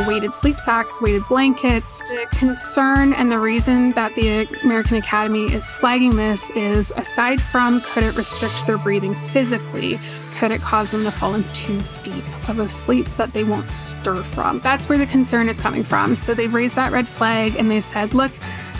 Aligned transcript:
the 0.00 0.08
weighted 0.08 0.34
sleep 0.34 0.58
sacks, 0.58 1.00
weighted 1.00 1.26
blankets. 1.28 2.00
The 2.00 2.26
concern 2.30 3.12
and 3.12 3.30
the 3.30 3.38
reason 3.38 3.92
that 3.92 4.14
the 4.14 4.46
American 4.62 4.96
Academy 4.96 5.52
is 5.52 5.68
flagging 5.68 6.16
this 6.16 6.50
is 6.50 6.90
aside 6.96 7.40
from 7.40 7.80
could 7.82 8.04
it 8.04 8.16
restrict 8.16 8.66
their 8.66 8.78
breathing 8.78 9.14
physically, 9.14 9.98
could 10.32 10.52
it 10.52 10.60
cause 10.62 10.90
them 10.90 11.04
to 11.04 11.10
fall 11.10 11.34
into 11.34 11.52
too 11.52 11.80
deep 12.02 12.24
of 12.48 12.58
a 12.60 12.68
sleep 12.68 13.06
that 13.16 13.32
they 13.32 13.44
won't 13.44 13.70
stir 13.72 14.22
from? 14.22 14.60
That's 14.60 14.88
where 14.88 14.98
the 14.98 15.06
concern 15.06 15.48
is 15.48 15.60
coming 15.60 15.82
from. 15.82 16.16
So 16.16 16.34
they've 16.34 16.52
raised 16.52 16.76
that 16.76 16.92
red 16.92 17.06
flag 17.06 17.56
and 17.56 17.70
they've 17.70 17.84
said, 17.84 18.14
look, 18.14 18.32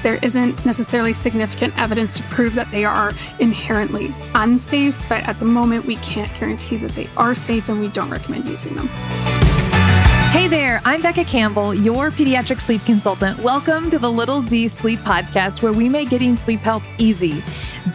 there 0.03 0.19
isn't 0.23 0.65
necessarily 0.65 1.13
significant 1.13 1.77
evidence 1.79 2.15
to 2.15 2.23
prove 2.25 2.55
that 2.55 2.71
they 2.71 2.87
are 2.87 3.13
inherently 3.41 4.09
unsafe, 4.35 5.07
but 5.09 5.29
at 5.29 5.39
the 5.39 5.45
moment, 5.45 5.85
we 5.85 5.97
can't 5.97 6.33
guarantee 6.39 6.77
that 6.79 6.93
they 6.93 7.09
are 7.19 7.35
safe 7.35 7.69
and 7.69 7.81
we 7.81 7.89
don't 7.89 8.11
recommend 8.11 8.47
using 8.47 8.75
them. 8.75 8.89
Hey 10.31 10.47
there, 10.47 10.81
I'm 10.85 11.03
Becca 11.03 11.25
Campbell, 11.25 11.75
your 11.75 12.13
pediatric 12.13 12.61
sleep 12.61 12.85
consultant. 12.85 13.41
Welcome 13.41 13.91
to 13.91 13.99
the 13.99 14.11
Little 14.11 14.41
Z 14.41 14.69
Sleep 14.69 15.01
Podcast, 15.01 15.61
where 15.61 15.73
we 15.73 15.89
make 15.89 16.09
getting 16.09 16.37
sleep 16.37 16.61
help 16.61 16.85
easy. 16.99 17.43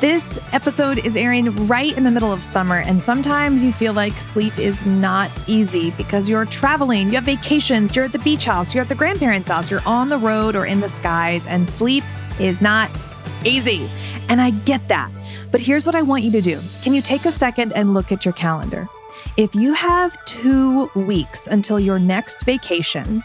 This 0.02 0.38
episode 0.52 0.98
is 1.05 1.16
airing 1.16 1.66
right 1.66 1.98
in 1.98 2.03
the 2.03 2.11
middle 2.11 2.34
of 2.34 2.44
summer, 2.44 2.80
and 2.80 3.02
sometimes 3.02 3.63
you 3.63 3.71
feel 3.71 3.94
like 3.94 4.17
sleep 4.17 4.59
is 4.59 4.85
not 4.85 5.31
easy 5.48 5.91
because 5.91 6.27
you're 6.27 6.45
traveling, 6.45 7.08
you 7.08 7.16
have 7.16 7.23
vacations, 7.23 7.95
you're 7.95 8.05
at 8.05 8.11
the 8.11 8.20
beach 8.20 8.44
house, 8.44 8.75
you're 8.75 8.83
at 8.83 8.89
the 8.89 8.95
grandparents' 8.95 9.47
house, 9.47 9.72
you're 9.72 9.81
on 9.86 10.09
the 10.09 10.17
road 10.17 10.58
or 10.58 10.66
in 10.66 10.81
the 10.81 10.89
skies, 10.89 11.47
and 11.47 11.66
sleep 11.66 12.03
is 12.38 12.61
not 12.61 12.91
easy. 13.45 13.89
And 14.27 14.41
I 14.41 14.49
get 14.49 14.89
that. 14.89 15.09
But 15.52 15.61
here's 15.61 15.86
what 15.86 15.95
I 15.95 16.02
want 16.02 16.23
you 16.23 16.31
to 16.31 16.41
do 16.41 16.61
Can 16.81 16.94
you 16.94 17.02
take 17.02 17.23
a 17.23 17.31
second 17.31 17.72
and 17.72 17.94
look 17.94 18.11
at 18.11 18.25
your 18.25 18.33
calendar? 18.33 18.89
If 19.38 19.53
you 19.53 19.73
have 19.73 20.23
two 20.25 20.89
weeks 20.95 21.47
until 21.47 21.79
your 21.79 21.99
next 21.99 22.43
vacation, 22.43 23.23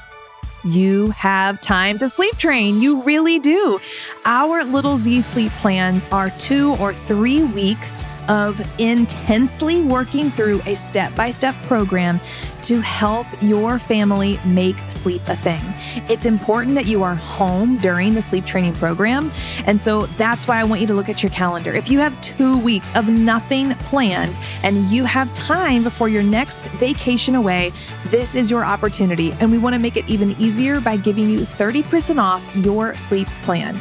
you 0.64 1.11
have 1.11 1.61
time 1.61 1.98
to 1.98 2.08
sleep 2.08 2.36
train. 2.36 2.83
You 2.83 3.02
really 3.02 3.38
do. 3.38 3.78
Our 4.25 4.64
little 4.64 4.97
Z 4.97 5.20
sleep 5.22 5.52
plans 5.52 6.06
are 6.12 6.30
two 6.30 6.75
or 6.75 6.92
three 6.92 7.44
weeks 7.44 8.05
of 8.31 8.61
intensely 8.81 9.83
working 9.83 10.31
through 10.31 10.62
a 10.64 10.75
step 10.75 11.14
by 11.17 11.33
step 11.33 11.55
program 11.67 12.20
to 12.62 12.81
help 12.81 13.27
your 13.42 13.81
family 13.81 14.39
make 14.47 14.77
sleep 14.89 15.20
a 15.27 15.34
thing. 15.34 15.61
It's 16.09 16.25
important 16.25 16.77
that 16.77 16.87
you 16.87 17.03
are 17.03 17.17
home 17.17 17.78
during 17.78 18.14
the 18.14 18.22
sleep 18.22 18.47
training 18.47 18.75
program. 18.75 19.33
And 19.67 19.81
so 19.81 20.03
that's 20.03 20.47
why 20.47 20.61
I 20.61 20.64
want 20.64 20.81
you 20.81 20.87
to 20.87 20.95
look 20.95 21.09
at 21.09 21.22
your 21.22 21.31
calendar. 21.31 21.72
If 21.72 21.91
you 21.91 21.98
have 21.98 22.19
two 22.20 22.59
weeks 22.61 22.95
of 22.95 23.09
nothing 23.09 23.75
planned 23.75 24.37
and 24.62 24.84
you 24.91 25.05
have 25.05 25.34
time 25.34 25.83
before 25.83 26.09
your 26.09 26.22
next 26.22 26.67
vacation 26.72 27.34
away, 27.34 27.72
this 28.06 28.37
is 28.37 28.50
your 28.50 28.65
opportunity. 28.65 29.33
And 29.41 29.50
we 29.50 29.59
want 29.59 29.75
to 29.75 29.81
make 29.81 29.97
it 29.97 30.09
even 30.09 30.41
easier 30.41 30.81
by 30.81 30.97
giving 30.97 31.28
you 31.28 31.41
30% 31.41 32.22
off 32.22 32.55
your 32.55 32.97
sleep 32.97 33.27
plan. 33.42 33.81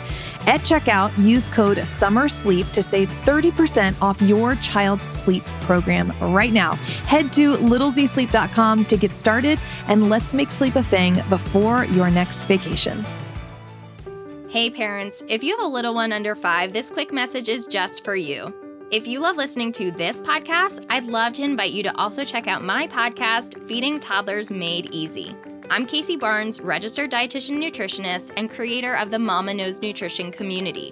At 0.50 0.61
checkout, 0.61 1.16
use 1.23 1.47
code 1.47 1.78
SUMMERSLEEP 1.78 2.72
to 2.72 2.81
save 2.81 3.11
30% 3.23 4.02
off 4.02 4.19
your 4.19 4.56
child's 4.56 5.06
sleep 5.14 5.44
program 5.61 6.11
right 6.19 6.52
now. 6.52 6.73
Head 7.06 7.31
to 7.33 7.52
littlezsleep.com 7.58 8.86
to 8.86 8.97
get 8.97 9.14
started 9.14 9.59
and 9.88 10.09
let's 10.09 10.33
make 10.33 10.50
sleep 10.50 10.75
a 10.75 10.81
thing 10.81 11.22
before 11.30 11.86
your 11.86 12.09
next 12.09 12.45
vacation. 12.45 13.06
Hey, 14.50 14.72
parents, 14.72 15.22
if 15.28 15.44
you 15.44 15.56
have 15.56 15.64
a 15.64 15.69
little 15.69 15.94
one 15.94 16.11
under 16.11 16.33
five, 16.33 16.73
this 16.73 16.89
quick 16.89 17.13
message 17.13 17.47
is 17.47 17.67
just 17.67 18.03
for 18.03 18.16
you. 18.16 18.52
If 18.89 19.06
you 19.06 19.19
love 19.19 19.38
listening 19.38 19.72
to 19.73 19.91
this 19.91 20.19
podcast, 20.19 20.84
I'd 20.89 21.03
love 21.03 21.34
to 21.34 21.44
invite 21.44 21.73
you 21.73 21.84
to 21.84 21.95
also 21.95 22.25
check 22.25 22.47
out 22.47 22.63
my 22.63 22.88
podcast, 22.88 23.63
Feeding 23.67 24.00
Toddlers 24.00 24.50
Made 24.50 24.89
Easy. 24.91 25.36
I'm 25.72 25.86
Kacie 25.86 26.20
Barnes, 26.20 26.59
registered 26.59 27.12
dietitian 27.12 27.59
nutritionist 27.59 28.31
and 28.38 28.50
creator 28.50 28.95
of 28.95 29.12
the 29.12 29.20
Mama 29.20 29.53
Knows 29.53 29.84
Nutrition 29.84 30.31
community. 30.31 30.92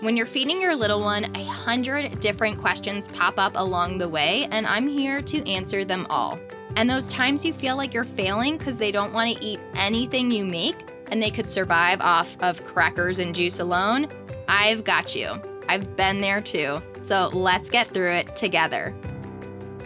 When 0.00 0.16
you're 0.16 0.26
feeding 0.26 0.60
your 0.60 0.76
little 0.76 1.00
one, 1.00 1.24
a 1.34 1.42
hundred 1.42 2.20
different 2.20 2.56
questions 2.56 3.08
pop 3.08 3.40
up 3.40 3.54
along 3.56 3.98
the 3.98 4.08
way, 4.08 4.46
and 4.52 4.64
I'm 4.64 4.86
here 4.86 5.22
to 5.22 5.50
answer 5.50 5.84
them 5.84 6.06
all. 6.08 6.38
And 6.76 6.88
those 6.88 7.08
times 7.08 7.44
you 7.44 7.52
feel 7.52 7.76
like 7.76 7.92
you're 7.92 8.04
failing 8.04 8.58
because 8.58 8.78
they 8.78 8.92
don't 8.92 9.12
want 9.12 9.36
to 9.36 9.44
eat 9.44 9.58
anything 9.74 10.30
you 10.30 10.44
make 10.44 10.76
and 11.10 11.20
they 11.20 11.30
could 11.30 11.48
survive 11.48 12.00
off 12.00 12.40
of 12.40 12.64
crackers 12.64 13.18
and 13.18 13.34
juice 13.34 13.58
alone, 13.58 14.06
I've 14.46 14.84
got 14.84 15.16
you. 15.16 15.32
I've 15.68 15.96
been 15.96 16.20
there 16.20 16.40
too. 16.40 16.80
So 17.00 17.28
let's 17.32 17.70
get 17.70 17.88
through 17.88 18.12
it 18.12 18.36
together. 18.36 18.94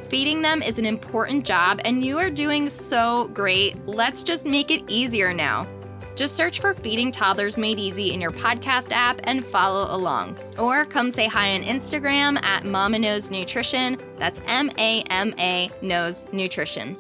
Feeding 0.08 0.40
them 0.40 0.62
is 0.62 0.78
an 0.78 0.86
important 0.86 1.44
job, 1.44 1.80
and 1.84 2.04
you 2.04 2.16
are 2.16 2.30
doing 2.30 2.70
so 2.70 3.26
great. 3.34 3.74
Let's 3.86 4.22
just 4.22 4.46
make 4.46 4.70
it 4.70 4.84
easier 4.86 5.34
now. 5.34 5.66
Just 6.14 6.36
search 6.36 6.60
for 6.60 6.74
Feeding 6.74 7.10
Toddlers 7.10 7.58
Made 7.58 7.80
Easy 7.80 8.12
in 8.14 8.20
your 8.20 8.30
podcast 8.30 8.92
app 8.92 9.20
and 9.24 9.44
follow 9.44 9.92
along. 9.94 10.38
Or 10.58 10.84
come 10.84 11.10
say 11.10 11.26
hi 11.26 11.56
on 11.56 11.62
Instagram 11.64 12.40
at 12.44 12.64
Mama 12.64 13.00
Knows 13.00 13.32
Nutrition. 13.32 13.98
That's 14.16 14.40
M 14.46 14.70
A 14.78 15.02
M 15.10 15.34
A 15.40 15.70
Knows 15.82 16.28
Nutrition. 16.32 16.96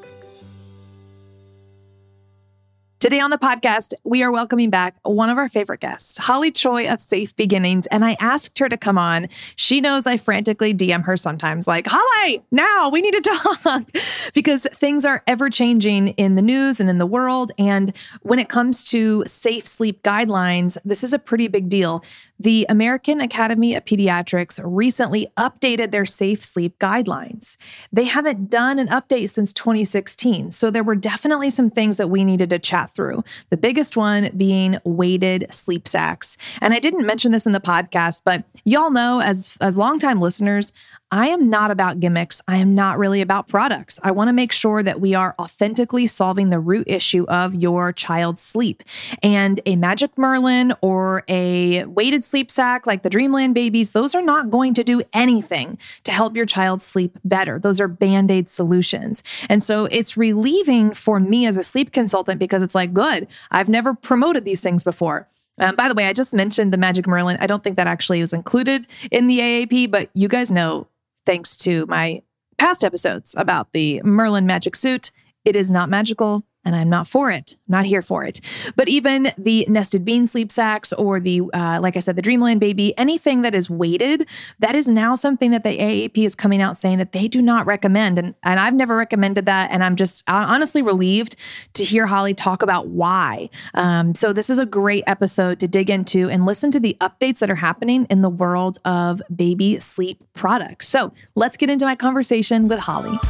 Today 2.98 3.20
on 3.20 3.28
the 3.28 3.36
podcast, 3.36 3.92
we 4.04 4.22
are 4.22 4.32
welcoming 4.32 4.70
back 4.70 4.96
one 5.02 5.28
of 5.28 5.36
our 5.36 5.50
favorite 5.50 5.80
guests, 5.80 6.16
Holly 6.16 6.50
Choi 6.50 6.90
of 6.90 6.98
Safe 6.98 7.36
Beginnings. 7.36 7.86
And 7.88 8.02
I 8.02 8.16
asked 8.20 8.58
her 8.58 8.70
to 8.70 8.78
come 8.78 8.96
on. 8.96 9.28
She 9.54 9.82
knows 9.82 10.06
I 10.06 10.16
frantically 10.16 10.72
DM 10.72 11.04
her 11.04 11.14
sometimes, 11.14 11.66
like, 11.68 11.86
Holly, 11.90 12.42
now 12.50 12.88
we 12.88 13.02
need 13.02 13.12
to 13.12 13.20
talk 13.20 13.86
because 14.32 14.66
things 14.72 15.04
are 15.04 15.22
ever 15.26 15.50
changing 15.50 16.08
in 16.08 16.36
the 16.36 16.42
news 16.42 16.80
and 16.80 16.88
in 16.88 16.96
the 16.96 17.04
world. 17.04 17.52
And 17.58 17.94
when 18.22 18.38
it 18.38 18.48
comes 18.48 18.82
to 18.84 19.24
safe 19.26 19.66
sleep 19.66 20.02
guidelines, 20.02 20.78
this 20.82 21.04
is 21.04 21.12
a 21.12 21.18
pretty 21.18 21.48
big 21.48 21.68
deal. 21.68 22.02
The 22.38 22.66
American 22.68 23.20
Academy 23.20 23.74
of 23.74 23.84
Pediatrics 23.84 24.60
recently 24.62 25.26
updated 25.36 25.90
their 25.90 26.06
safe 26.06 26.44
sleep 26.44 26.78
guidelines. 26.78 27.56
They 27.92 28.04
haven't 28.04 28.50
done 28.50 28.78
an 28.78 28.88
update 28.88 29.30
since 29.30 29.52
2016, 29.52 30.50
so 30.50 30.70
there 30.70 30.84
were 30.84 30.94
definitely 30.94 31.50
some 31.50 31.70
things 31.70 31.96
that 31.96 32.10
we 32.10 32.24
needed 32.24 32.50
to 32.50 32.58
chat 32.58 32.90
through. 32.90 33.24
The 33.50 33.56
biggest 33.56 33.96
one 33.96 34.30
being 34.36 34.78
weighted 34.84 35.46
sleep 35.50 35.88
sacks. 35.88 36.36
And 36.60 36.74
I 36.74 36.78
didn't 36.78 37.06
mention 37.06 37.32
this 37.32 37.46
in 37.46 37.52
the 37.52 37.60
podcast, 37.60 38.22
but 38.24 38.44
y'all 38.64 38.90
know 38.90 39.20
as 39.20 39.56
as 39.60 39.78
longtime 39.78 40.20
listeners, 40.20 40.72
I 41.12 41.28
am 41.28 41.48
not 41.48 41.70
about 41.70 42.00
gimmicks. 42.00 42.42
I 42.48 42.56
am 42.56 42.74
not 42.74 42.98
really 42.98 43.20
about 43.20 43.46
products. 43.46 44.00
I 44.02 44.10
want 44.10 44.26
to 44.26 44.32
make 44.32 44.50
sure 44.50 44.82
that 44.82 45.00
we 45.00 45.14
are 45.14 45.36
authentically 45.38 46.08
solving 46.08 46.50
the 46.50 46.58
root 46.58 46.88
issue 46.88 47.24
of 47.28 47.54
your 47.54 47.92
child's 47.92 48.40
sleep. 48.40 48.82
And 49.22 49.60
a 49.66 49.76
Magic 49.76 50.18
Merlin 50.18 50.74
or 50.80 51.22
a 51.28 51.84
weighted 51.84 52.24
sleep 52.24 52.50
sack 52.50 52.88
like 52.88 53.02
the 53.02 53.10
Dreamland 53.10 53.54
babies, 53.54 53.92
those 53.92 54.16
are 54.16 54.22
not 54.22 54.50
going 54.50 54.74
to 54.74 54.82
do 54.82 55.00
anything 55.12 55.78
to 56.02 56.10
help 56.10 56.34
your 56.34 56.46
child 56.46 56.82
sleep 56.82 57.16
better. 57.24 57.56
Those 57.56 57.78
are 57.78 57.86
band 57.86 58.32
aid 58.32 58.48
solutions. 58.48 59.22
And 59.48 59.62
so 59.62 59.84
it's 59.84 60.16
relieving 60.16 60.92
for 60.92 61.20
me 61.20 61.46
as 61.46 61.56
a 61.56 61.62
sleep 61.62 61.92
consultant 61.92 62.40
because 62.40 62.62
it's 62.62 62.74
like, 62.74 62.92
good, 62.92 63.28
I've 63.52 63.68
never 63.68 63.94
promoted 63.94 64.44
these 64.44 64.60
things 64.60 64.82
before. 64.82 65.28
Um, 65.58 65.76
by 65.76 65.86
the 65.86 65.94
way, 65.94 66.06
I 66.06 66.12
just 66.12 66.34
mentioned 66.34 66.72
the 66.72 66.78
Magic 66.78 67.06
Merlin. 67.06 67.38
I 67.40 67.46
don't 67.46 67.62
think 67.62 67.76
that 67.76 67.86
actually 67.86 68.20
is 68.20 68.32
included 68.32 68.88
in 69.12 69.28
the 69.28 69.38
AAP, 69.38 69.90
but 69.90 70.10
you 70.12 70.28
guys 70.28 70.50
know 70.50 70.88
thanks 71.26 71.56
to 71.58 71.84
my 71.86 72.22
past 72.56 72.84
episodes 72.84 73.34
about 73.36 73.72
the 73.72 74.00
Merlin 74.02 74.46
magic 74.46 74.76
suit. 74.76 75.12
It 75.44 75.56
is 75.56 75.70
not 75.70 75.90
magical 75.90 76.44
and 76.66 76.74
I'm 76.74 76.90
not 76.90 77.06
for 77.06 77.30
it. 77.30 77.56
I'm 77.68 77.72
not 77.72 77.86
here 77.86 78.02
for 78.02 78.24
it. 78.24 78.40
But 78.74 78.88
even 78.88 79.28
the 79.38 79.64
nested 79.68 80.04
bean 80.04 80.26
sleep 80.26 80.50
sacks 80.50 80.92
or 80.92 81.20
the, 81.20 81.42
uh, 81.54 81.78
like 81.80 81.96
I 81.96 82.00
said, 82.00 82.16
the 82.16 82.22
Dreamland 82.22 82.58
baby, 82.60 82.92
anything 82.98 83.42
that 83.42 83.54
is 83.54 83.70
weighted, 83.70 84.28
that 84.58 84.74
is 84.74 84.88
now 84.88 85.14
something 85.14 85.52
that 85.52 85.62
the 85.62 85.78
AAP 85.78 86.18
is 86.18 86.34
coming 86.34 86.60
out 86.60 86.76
saying 86.76 86.98
that 86.98 87.12
they 87.12 87.28
do 87.28 87.40
not 87.40 87.66
recommend. 87.66 88.18
And, 88.18 88.34
and 88.42 88.58
I've 88.58 88.74
never 88.74 88.96
recommended 88.96 89.46
that. 89.46 89.70
And 89.70 89.84
I'm 89.84 89.94
just 89.94 90.28
honestly 90.28 90.82
relieved 90.82 91.36
to 91.74 91.84
hear 91.84 92.06
Holly 92.06 92.34
talk 92.34 92.62
about 92.62 92.88
why. 92.88 93.48
Um, 93.74 94.14
so 94.16 94.32
this 94.32 94.50
is 94.50 94.58
a 94.58 94.66
great 94.66 95.04
episode 95.06 95.60
to 95.60 95.68
dig 95.68 95.88
into 95.88 96.28
and 96.28 96.44
listen 96.44 96.72
to 96.72 96.80
the 96.80 96.96
updates 97.00 97.38
that 97.38 97.50
are 97.50 97.54
happening 97.54 98.06
in 98.10 98.22
the 98.22 98.30
world 98.30 98.78
of 98.84 99.22
baby 99.34 99.78
sleep 99.78 100.20
products. 100.34 100.88
So 100.88 101.12
let's 101.36 101.56
get 101.56 101.70
into 101.70 101.84
my 101.84 101.94
conversation 101.94 102.66
with 102.66 102.80
Holly. 102.80 103.20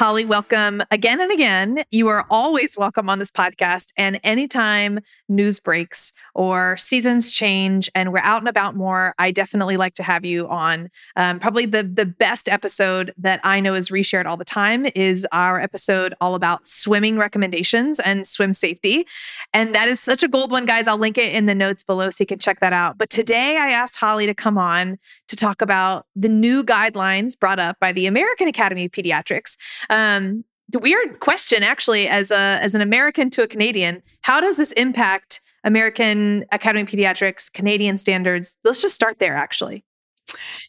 Holly, 0.00 0.24
welcome 0.24 0.80
again 0.90 1.20
and 1.20 1.30
again. 1.30 1.84
You 1.90 2.08
are 2.08 2.24
always 2.30 2.74
welcome 2.74 3.10
on 3.10 3.18
this 3.18 3.30
podcast. 3.30 3.88
And 3.98 4.18
anytime 4.24 5.00
news 5.28 5.60
breaks 5.60 6.14
or 6.34 6.78
seasons 6.78 7.30
change 7.30 7.90
and 7.94 8.10
we're 8.10 8.20
out 8.20 8.40
and 8.40 8.48
about 8.48 8.74
more, 8.74 9.14
I 9.18 9.30
definitely 9.30 9.76
like 9.76 9.92
to 9.96 10.02
have 10.02 10.24
you 10.24 10.48
on. 10.48 10.88
Um, 11.16 11.38
probably 11.38 11.66
the, 11.66 11.82
the 11.82 12.06
best 12.06 12.48
episode 12.48 13.12
that 13.18 13.40
I 13.44 13.60
know 13.60 13.74
is 13.74 13.90
reshared 13.90 14.24
all 14.24 14.38
the 14.38 14.44
time 14.46 14.86
is 14.94 15.26
our 15.32 15.60
episode 15.60 16.14
all 16.18 16.34
about 16.34 16.66
swimming 16.66 17.18
recommendations 17.18 18.00
and 18.00 18.26
swim 18.26 18.54
safety. 18.54 19.06
And 19.52 19.74
that 19.74 19.86
is 19.86 20.00
such 20.00 20.22
a 20.22 20.28
gold 20.28 20.50
one, 20.50 20.64
guys. 20.64 20.88
I'll 20.88 20.96
link 20.96 21.18
it 21.18 21.34
in 21.34 21.44
the 21.44 21.54
notes 21.54 21.82
below 21.82 22.08
so 22.08 22.22
you 22.22 22.26
can 22.26 22.38
check 22.38 22.60
that 22.60 22.72
out. 22.72 22.96
But 22.96 23.10
today 23.10 23.58
I 23.58 23.72
asked 23.72 23.96
Holly 23.96 24.24
to 24.24 24.34
come 24.34 24.56
on 24.56 24.96
to 25.28 25.36
talk 25.36 25.60
about 25.60 26.06
the 26.16 26.30
new 26.30 26.64
guidelines 26.64 27.38
brought 27.38 27.58
up 27.58 27.76
by 27.80 27.92
the 27.92 28.06
American 28.06 28.48
Academy 28.48 28.86
of 28.86 28.92
Pediatrics 28.92 29.58
um, 29.90 30.44
the 30.68 30.78
weird 30.78 31.20
question, 31.20 31.62
actually, 31.62 32.08
as 32.08 32.30
a 32.30 32.58
as 32.62 32.74
an 32.74 32.80
American 32.80 33.28
to 33.30 33.42
a 33.42 33.48
Canadian, 33.48 34.02
how 34.22 34.40
does 34.40 34.56
this 34.56 34.72
impact 34.72 35.40
American 35.64 36.44
Academy 36.52 36.82
of 36.82 36.88
Pediatrics, 36.88 37.52
Canadian 37.52 37.98
standards? 37.98 38.56
Let's 38.64 38.80
just 38.80 38.94
start 38.94 39.18
there, 39.18 39.36
actually. 39.36 39.84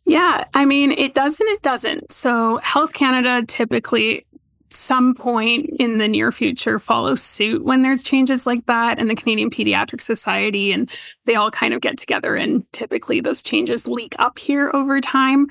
Yeah, 0.05 0.45
I 0.55 0.65
mean, 0.65 0.91
it 0.91 1.13
does 1.13 1.39
and 1.39 1.47
it 1.49 1.61
doesn't. 1.61 2.11
So, 2.11 2.57
Health 2.57 2.93
Canada 2.93 3.45
typically 3.47 4.25
some 4.73 5.13
point 5.13 5.69
in 5.79 5.97
the 5.97 6.07
near 6.07 6.31
future 6.31 6.79
follows 6.79 7.21
suit 7.21 7.63
when 7.63 7.81
there's 7.81 8.03
changes 8.03 8.47
like 8.47 8.65
that 8.67 8.99
and 8.99 9.09
the 9.09 9.15
Canadian 9.15 9.49
Pediatric 9.49 10.01
Society 10.01 10.71
and 10.71 10.89
they 11.25 11.35
all 11.35 11.51
kind 11.51 11.73
of 11.73 11.81
get 11.81 11.97
together 11.97 12.35
and 12.35 12.63
typically 12.71 13.19
those 13.19 13.41
changes 13.41 13.87
leak 13.87 14.15
up 14.17 14.39
here 14.39 14.71
over 14.73 15.01
time. 15.01 15.47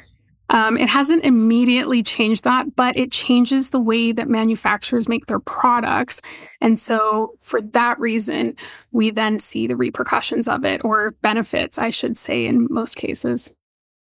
Um, 0.51 0.77
it 0.77 0.89
hasn't 0.89 1.25
immediately 1.25 2.03
changed 2.03 2.45
that, 2.45 2.75
but 2.77 2.97
it 2.97 3.13
changes 3.13 3.71
the 3.71 3.81
way 3.81 4.13
that 4.13 4.29
manufacturers 4.29 5.09
make 5.09 5.27
their 5.27 5.41
products. 5.41 6.21
And 6.61 6.79
so, 6.79 7.35
for 7.41 7.61
that 7.61 7.99
reason, 7.99 8.57
we 8.91 9.11
then 9.11 9.39
see 9.39 9.67
the 9.67 9.77
repercussions 9.77 10.49
of 10.49 10.65
it 10.65 10.85
or 10.85 11.13
benefits, 11.23 11.79
I 11.79 11.91
should 11.91 12.19
say, 12.19 12.47
in 12.47 12.67
most 12.69 12.97
cases. 12.97 13.57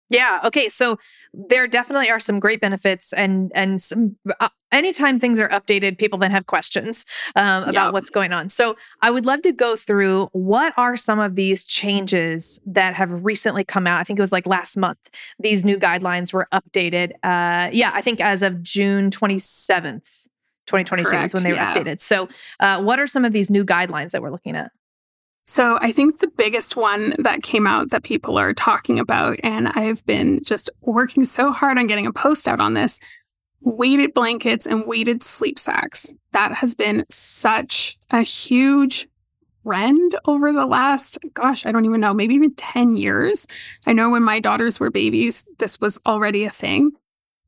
Yeah. 0.08 0.40
Okay. 0.44 0.68
So 0.68 0.98
there 1.32 1.66
definitely 1.66 2.10
are 2.10 2.20
some 2.20 2.38
great 2.38 2.60
benefits, 2.60 3.12
and 3.12 3.50
and 3.54 3.82
some. 3.82 4.16
Uh, 4.38 4.48
anytime 4.70 5.18
things 5.18 5.40
are 5.40 5.48
updated, 5.48 5.98
people 5.98 6.18
then 6.18 6.30
have 6.30 6.46
questions 6.46 7.04
um, 7.34 7.64
about 7.64 7.86
yep. 7.86 7.92
what's 7.92 8.10
going 8.10 8.32
on. 8.32 8.48
So 8.48 8.76
I 9.02 9.10
would 9.10 9.26
love 9.26 9.42
to 9.42 9.52
go 9.52 9.74
through 9.74 10.28
what 10.32 10.72
are 10.76 10.96
some 10.96 11.18
of 11.18 11.34
these 11.34 11.64
changes 11.64 12.60
that 12.66 12.94
have 12.94 13.24
recently 13.24 13.64
come 13.64 13.86
out. 13.86 14.00
I 14.00 14.04
think 14.04 14.18
it 14.18 14.22
was 14.22 14.32
like 14.32 14.46
last 14.46 14.76
month. 14.76 15.10
These 15.40 15.64
new 15.64 15.76
guidelines 15.76 16.32
were 16.32 16.46
updated. 16.52 17.12
Uh, 17.22 17.70
yeah, 17.72 17.90
I 17.92 18.00
think 18.00 18.20
as 18.20 18.42
of 18.42 18.62
June 18.62 19.10
twenty 19.10 19.38
seventh. 19.38 20.28
2022 20.66 21.16
is 21.18 21.32
when 21.32 21.44
they 21.44 21.50
were 21.52 21.58
yeah. 21.58 21.72
updated. 21.72 22.00
So, 22.00 22.28
uh, 22.58 22.82
what 22.82 22.98
are 22.98 23.06
some 23.06 23.24
of 23.24 23.32
these 23.32 23.50
new 23.50 23.64
guidelines 23.64 24.10
that 24.10 24.20
we're 24.20 24.32
looking 24.32 24.56
at? 24.56 24.72
So 25.46 25.78
I 25.80 25.92
think 25.92 26.18
the 26.18 26.28
biggest 26.28 26.76
one 26.76 27.14
that 27.18 27.42
came 27.42 27.66
out 27.66 27.90
that 27.90 28.02
people 28.02 28.36
are 28.36 28.52
talking 28.52 28.98
about, 28.98 29.38
and 29.44 29.68
I've 29.68 30.04
been 30.04 30.42
just 30.42 30.70
working 30.80 31.24
so 31.24 31.52
hard 31.52 31.78
on 31.78 31.86
getting 31.86 32.06
a 32.06 32.12
post 32.12 32.48
out 32.48 32.60
on 32.60 32.74
this 32.74 32.98
weighted 33.60 34.12
blankets 34.12 34.66
and 34.66 34.86
weighted 34.86 35.22
sleep 35.22 35.58
sacks. 35.58 36.10
That 36.32 36.52
has 36.54 36.74
been 36.74 37.04
such 37.10 37.96
a 38.10 38.22
huge 38.22 39.06
trend 39.64 40.16
over 40.26 40.52
the 40.52 40.66
last, 40.66 41.18
gosh, 41.34 41.64
I 41.64 41.72
don't 41.72 41.84
even 41.84 42.00
know, 42.00 42.14
maybe 42.14 42.34
even 42.34 42.54
10 42.54 42.96
years. 42.96 43.46
I 43.86 43.92
know 43.92 44.10
when 44.10 44.22
my 44.22 44.40
daughters 44.40 44.78
were 44.78 44.90
babies, 44.90 45.44
this 45.58 45.80
was 45.80 45.98
already 46.06 46.44
a 46.44 46.50
thing. 46.50 46.92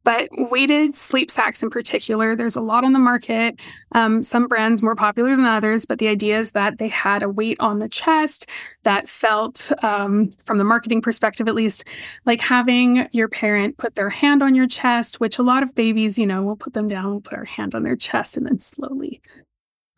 But 0.08 0.30
weighted 0.32 0.96
sleep 0.96 1.30
sacks 1.30 1.62
in 1.62 1.68
particular, 1.68 2.34
there's 2.34 2.56
a 2.56 2.62
lot 2.62 2.82
on 2.82 2.94
the 2.94 2.98
market. 2.98 3.60
Um, 3.92 4.22
some 4.22 4.48
brands 4.48 4.82
more 4.82 4.94
popular 4.96 5.36
than 5.36 5.44
others, 5.44 5.84
but 5.84 5.98
the 5.98 6.08
idea 6.08 6.38
is 6.38 6.52
that 6.52 6.78
they 6.78 6.88
had 6.88 7.22
a 7.22 7.28
weight 7.28 7.60
on 7.60 7.78
the 7.78 7.90
chest 7.90 8.48
that 8.84 9.06
felt, 9.06 9.70
um, 9.82 10.30
from 10.46 10.56
the 10.56 10.64
marketing 10.64 11.02
perspective 11.02 11.46
at 11.46 11.54
least, 11.54 11.86
like 12.24 12.40
having 12.40 13.06
your 13.12 13.28
parent 13.28 13.76
put 13.76 13.96
their 13.96 14.08
hand 14.08 14.42
on 14.42 14.54
your 14.54 14.66
chest, 14.66 15.20
which 15.20 15.38
a 15.38 15.42
lot 15.42 15.62
of 15.62 15.74
babies, 15.74 16.18
you 16.18 16.26
know, 16.26 16.42
we'll 16.42 16.56
put 16.56 16.72
them 16.72 16.88
down, 16.88 17.10
we'll 17.10 17.20
put 17.20 17.34
our 17.34 17.44
hand 17.44 17.74
on 17.74 17.82
their 17.82 17.94
chest 17.94 18.38
and 18.38 18.46
then 18.46 18.58
slowly 18.58 19.20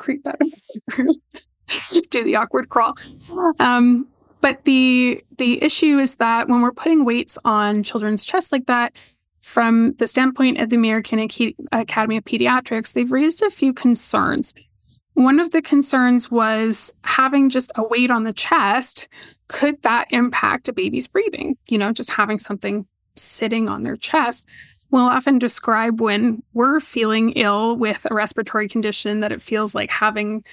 creep 0.00 0.26
out 0.26 0.40
of 0.40 1.06
do 2.10 2.24
the 2.24 2.34
awkward 2.34 2.68
crawl. 2.68 2.94
Um, 3.60 4.08
but 4.40 4.64
the 4.64 5.22
the 5.38 5.62
issue 5.62 6.00
is 6.00 6.16
that 6.16 6.48
when 6.48 6.62
we're 6.62 6.72
putting 6.72 7.04
weights 7.04 7.38
on 7.44 7.84
children's 7.84 8.24
chests 8.24 8.50
like 8.50 8.66
that, 8.66 8.92
from 9.40 9.94
the 9.94 10.06
standpoint 10.06 10.60
of 10.60 10.70
the 10.70 10.76
American 10.76 11.18
Academy 11.18 12.16
of 12.16 12.24
Pediatrics, 12.24 12.92
they've 12.92 13.10
raised 13.10 13.42
a 13.42 13.50
few 13.50 13.72
concerns. 13.72 14.54
One 15.14 15.40
of 15.40 15.50
the 15.50 15.62
concerns 15.62 16.30
was 16.30 16.96
having 17.04 17.48
just 17.48 17.72
a 17.76 17.82
weight 17.82 18.10
on 18.10 18.24
the 18.24 18.32
chest. 18.32 19.08
Could 19.48 19.82
that 19.82 20.12
impact 20.12 20.68
a 20.68 20.72
baby's 20.72 21.08
breathing? 21.08 21.56
You 21.68 21.78
know, 21.78 21.92
just 21.92 22.12
having 22.12 22.38
something 22.38 22.86
sitting 23.16 23.68
on 23.68 23.82
their 23.82 23.96
chest. 23.96 24.46
We'll 24.90 25.04
often 25.04 25.38
describe 25.38 26.00
when 26.00 26.42
we're 26.52 26.80
feeling 26.80 27.30
ill 27.32 27.76
with 27.76 28.06
a 28.10 28.14
respiratory 28.14 28.68
condition 28.68 29.20
that 29.20 29.32
it 29.32 29.42
feels 29.42 29.74
like 29.74 29.90
having 29.90 30.44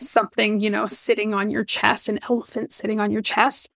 something, 0.00 0.60
you 0.60 0.70
know, 0.70 0.86
sitting 0.86 1.34
on 1.34 1.50
your 1.50 1.64
chest, 1.64 2.08
an 2.08 2.18
elephant 2.28 2.72
sitting 2.72 3.00
on 3.00 3.10
your 3.10 3.22
chest. 3.22 3.70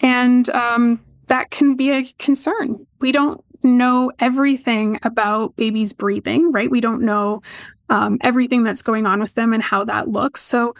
And 0.00 0.48
um, 0.50 1.04
that 1.28 1.50
can 1.50 1.76
be 1.76 1.90
a 1.90 2.04
concern. 2.18 2.86
We 3.00 3.12
don't 3.12 3.43
know 3.64 4.12
everything 4.18 4.98
about 5.02 5.56
babies 5.56 5.92
breathing, 5.92 6.52
right? 6.52 6.70
We 6.70 6.80
don't 6.80 7.02
know 7.02 7.42
um, 7.88 8.18
everything 8.20 8.62
that's 8.62 8.82
going 8.82 9.06
on 9.06 9.20
with 9.20 9.34
them 9.34 9.52
and 9.52 9.62
how 9.62 9.84
that 9.84 10.08
looks. 10.08 10.40
So 10.40 10.74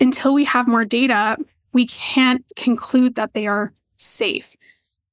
until 0.00 0.34
we 0.34 0.44
have 0.44 0.68
more 0.68 0.84
data, 0.84 1.36
we 1.72 1.86
can't 1.86 2.44
conclude 2.56 3.14
that 3.14 3.34
they 3.34 3.46
are 3.46 3.72
safe. 3.96 4.56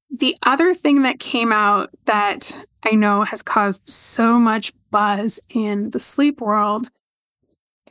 The 0.09 0.35
other 0.43 0.73
thing 0.73 1.01
that 1.03 1.19
came 1.19 1.51
out 1.51 1.89
that 2.05 2.65
I 2.83 2.91
know 2.91 3.23
has 3.23 3.41
caused 3.41 3.89
so 3.89 4.39
much 4.39 4.73
buzz 4.89 5.39
in 5.49 5.91
the 5.91 5.99
sleep 5.99 6.39
world 6.39 6.89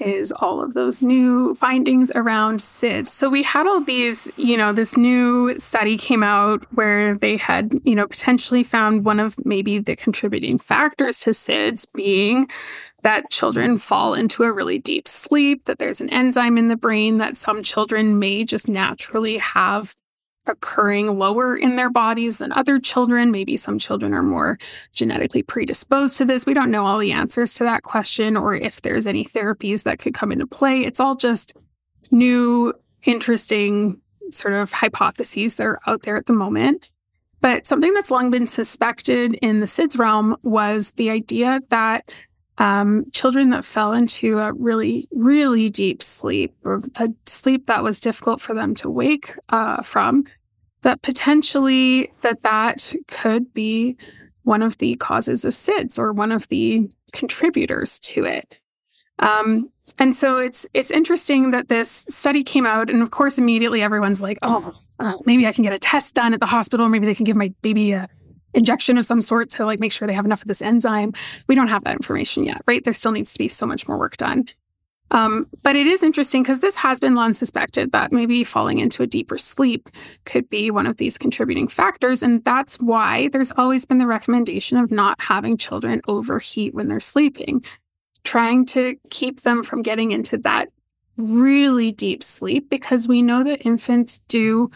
is 0.01 0.33
all 0.33 0.63
of 0.63 0.75
those 0.75 1.03
new 1.03 1.55
findings 1.55 2.11
around 2.15 2.61
SIDS. 2.61 3.09
So 3.09 3.29
we 3.29 3.43
had 3.43 3.67
all 3.67 3.81
these, 3.81 4.31
you 4.37 4.57
know, 4.57 4.73
this 4.73 4.97
new 4.97 5.59
study 5.59 5.97
came 5.97 6.23
out 6.23 6.65
where 6.75 7.17
they 7.17 7.37
had, 7.37 7.81
you 7.85 7.95
know, 7.95 8.07
potentially 8.07 8.63
found 8.63 9.05
one 9.05 9.21
of 9.21 9.45
maybe 9.45 9.79
the 9.79 9.97
contributing 9.97 10.59
factors 10.59 11.21
to 11.21 11.31
SIDS 11.31 11.87
being 11.95 12.49
that 13.03 13.31
children 13.31 13.79
fall 13.79 14.15
into 14.15 14.43
a 14.43 14.53
really 14.53 14.79
deep 14.79 15.07
sleep, 15.07 15.65
that 15.67 15.79
there's 15.79 16.01
an 16.01 16.11
enzyme 16.11 16.59
in 16.59 16.69
the 16.69 16.77
brain 16.77 17.19
that 17.19 17.37
some 17.37 17.63
children 17.63 18.19
may 18.19 18.45
just 18.45 18.69
naturally 18.69 19.39
have 19.39 19.95
occurring 20.47 21.19
lower 21.19 21.57
in 21.57 21.77
their 21.77 21.91
bodies 21.91 22.39
than 22.39 22.53
other 22.53 22.79
children. 22.79 23.31
Maybe 23.31 23.57
some 23.57 23.79
children 23.79 24.13
are 24.13 24.23
more 24.23 24.59
genetically 24.93 25.43
predisposed 25.43 26.17
to 26.19 26.25
this. 26.25 26.47
We 26.47 26.55
don't 26.55 26.71
know 26.71 26.87
all 26.87 26.99
the 26.99 27.13
answers 27.13 27.55
to 27.55 27.65
that 27.65 27.83
question 27.83 28.37
or 28.37 28.55
if 28.55 28.83
there's 28.83 29.07
any 29.07 29.25
therapies 29.25 29.83
that 29.85 29.99
could 29.99 30.15
come 30.15 30.33
into 30.33 30.47
play. 30.47 30.83
It's 30.83 31.01
all 31.01 31.17
just 31.17 31.57
new, 32.11 32.73
interesting 33.05 34.01
sort 34.31 34.55
of 34.55 34.73
hypotheses 34.73 35.57
that 35.57 35.67
are 35.67 35.81
out 35.87 36.03
there 36.03 36.17
at 36.17 36.27
the 36.27 36.33
moment. 36.33 36.91
But 37.41 37.67
something 37.67 37.93
that's 37.95 38.11
long 38.11 38.31
been 38.31 38.47
suspected 38.47 39.35
in 39.35 39.61
the 39.61 39.67
SIDS 39.67 39.99
realm 39.99 40.37
was 40.43 40.93
the 40.93 41.11
idea 41.11 41.61
that 41.69 42.11
um, 42.59 43.11
children 43.13 43.51
that 43.51 43.65
fell 43.65 43.93
into 43.93 44.39
a 44.39 44.53
really, 44.53 45.09
really 45.13 45.69
deep 45.69 46.03
sleep 46.03 46.55
or 46.65 46.83
a 46.99 47.11
sleep 47.27 47.67
that 47.67 47.83
was 47.83 48.01
difficult 48.01 48.41
for 48.41 48.55
them 48.55 48.75
to 48.77 48.91
wake 48.91 49.35
uh, 49.51 49.83
from, 49.83 50.25
that 50.83 51.03
potentially 51.03 52.13
that 52.23 52.43
that 52.43 52.95
could 53.09 53.53
be 53.53 53.97
one 54.43 54.63
of 54.63 54.79
the 54.79 54.95
causes 54.97 55.45
of 55.45 55.53
SIDS 55.53 55.99
or 55.99 56.13
one 56.13 56.33
of 56.33 56.49
the 56.49 56.89
contributors 57.13 57.99
to 57.99 58.25
it. 58.25 58.59
Um, 59.19 59.71
and 59.99 60.15
so 60.15 60.39
it's 60.39 60.67
it's 60.75 60.91
interesting 60.91 61.51
that 61.53 61.69
this 61.69 62.07
study 62.09 62.43
came 62.43 62.67
out, 62.67 62.91
and 62.91 63.03
of 63.03 63.11
course, 63.11 63.39
immediately 63.39 63.81
everyone's 63.83 64.21
like, 64.21 64.39
"Oh, 64.43 64.73
uh, 64.99 65.15
maybe 65.25 65.47
I 65.47 65.53
can 65.53 65.65
get 65.65 65.73
a 65.73 65.79
test 65.79 66.15
done 66.15 66.35
at 66.35 66.41
the 66.41 66.47
hospital. 66.47 66.89
Maybe 66.89 67.07
they 67.07 67.15
can 67.15 67.25
give 67.25 67.37
my 67.37 67.53
baby 67.63 67.93
a 67.93 68.09
injection 68.55 68.99
of 68.99 69.05
some 69.05 69.23
sort 69.23 69.51
to 69.51 69.67
like 69.67 69.81
make 69.81 69.93
sure 69.93 70.07
they 70.09 70.15
have 70.15 70.25
enough 70.25 70.43
of 70.43 70.49
this 70.49 70.63
enzyme. 70.63 71.13
We 71.47 71.55
don't 71.55 71.69
have 71.69 71.85
that 71.85 71.97
information 71.97 72.45
yet, 72.45 72.63
right? 72.67 72.83
There 72.83 72.93
still 72.93 73.13
needs 73.13 73.33
to 73.33 73.39
be 73.39 73.49
so 73.49 73.67
much 73.67 73.87
more 73.89 73.99
work 73.99 74.17
done. 74.17 74.47
Um, 75.11 75.47
but 75.63 75.77
it 75.77 75.87
is 75.87 76.03
interesting 76.03 76.43
because 76.43 76.59
this 76.59 76.77
has 76.79 76.99
been 76.99 77.15
long 77.15 77.33
suspected 77.33 77.93
that 77.93 78.13
maybe 78.13 78.43
falling 78.43 78.79
into 78.79 79.03
a 79.03 79.07
deeper 79.07 79.39
sleep 79.39 79.89
could 80.25 80.49
be 80.51 80.71
one 80.71 80.87
of 80.87 80.97
these 80.97 81.17
contributing 81.17 81.69
factors. 81.69 82.23
And 82.23 82.45
that's 82.45 82.77
why 82.81 83.29
there's 83.29 83.53
always 83.53 83.85
been 83.85 83.99
the 83.99 84.07
recommendation 84.07 84.79
of 84.79 84.91
not 84.91 85.21
having 85.21 85.57
children 85.57 86.01
overheat 86.09 86.75
when 86.75 86.89
they're 86.89 86.99
sleeping, 86.99 87.65
trying 88.25 88.67
to 88.67 88.97
keep 89.11 89.43
them 89.43 89.63
from 89.63 89.83
getting 89.83 90.11
into 90.11 90.39
that 90.39 90.71
really 91.17 91.93
deep 91.93 92.23
sleep 92.23 92.69
because 92.69 93.07
we 93.07 93.23
know 93.23 93.45
that 93.45 93.65
infants 93.65 94.19
do 94.19 94.71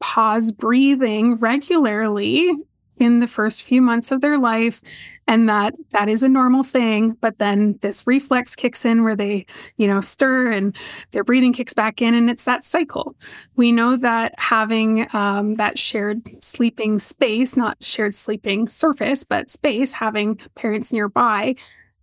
pause 0.00 0.52
breathing 0.52 1.36
regularly 1.36 2.50
in 2.98 3.20
the 3.20 3.26
first 3.26 3.62
few 3.62 3.82
months 3.82 4.10
of 4.10 4.20
their 4.20 4.38
life. 4.38 4.82
and 5.28 5.48
that 5.48 5.72
that 5.90 6.08
is 6.08 6.22
a 6.24 6.28
normal 6.28 6.64
thing. 6.64 7.12
But 7.20 7.38
then 7.38 7.78
this 7.80 8.06
reflex 8.06 8.56
kicks 8.56 8.84
in 8.84 9.04
where 9.04 9.14
they, 9.16 9.46
you 9.76 9.86
know, 9.86 10.00
stir 10.00 10.50
and 10.50 10.76
their 11.12 11.22
breathing 11.24 11.52
kicks 11.52 11.72
back 11.74 12.02
in, 12.02 12.12
and 12.14 12.28
it's 12.28 12.44
that 12.44 12.64
cycle. 12.64 13.14
We 13.56 13.70
know 13.72 13.96
that 13.96 14.34
having 14.38 15.06
um, 15.14 15.54
that 15.54 15.78
shared 15.78 16.28
sleeping 16.42 16.98
space, 16.98 17.56
not 17.56 17.82
shared 17.84 18.14
sleeping 18.14 18.68
surface, 18.68 19.22
but 19.24 19.50
space, 19.50 19.92
having 19.94 20.40
parents 20.56 20.92
nearby 20.92 21.54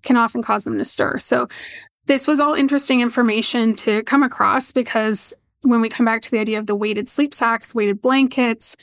can 0.03 0.15
often 0.15 0.41
cause 0.41 0.63
them 0.63 0.77
to 0.77 0.85
stir. 0.85 1.17
So 1.17 1.47
this 2.05 2.25
was 2.27 2.39
all 2.39 2.53
interesting 2.53 3.01
information 3.01 3.73
to 3.75 4.01
come 4.03 4.23
across 4.23 4.71
because 4.71 5.35
when 5.63 5.81
we 5.81 5.89
come 5.89 6.05
back 6.05 6.21
to 6.21 6.31
the 6.31 6.39
idea 6.39 6.57
of 6.57 6.67
the 6.67 6.75
weighted 6.75 7.09
sleep 7.09 7.33
sacks, 7.33 7.75
weighted 7.75 8.01
blankets, 8.01 8.77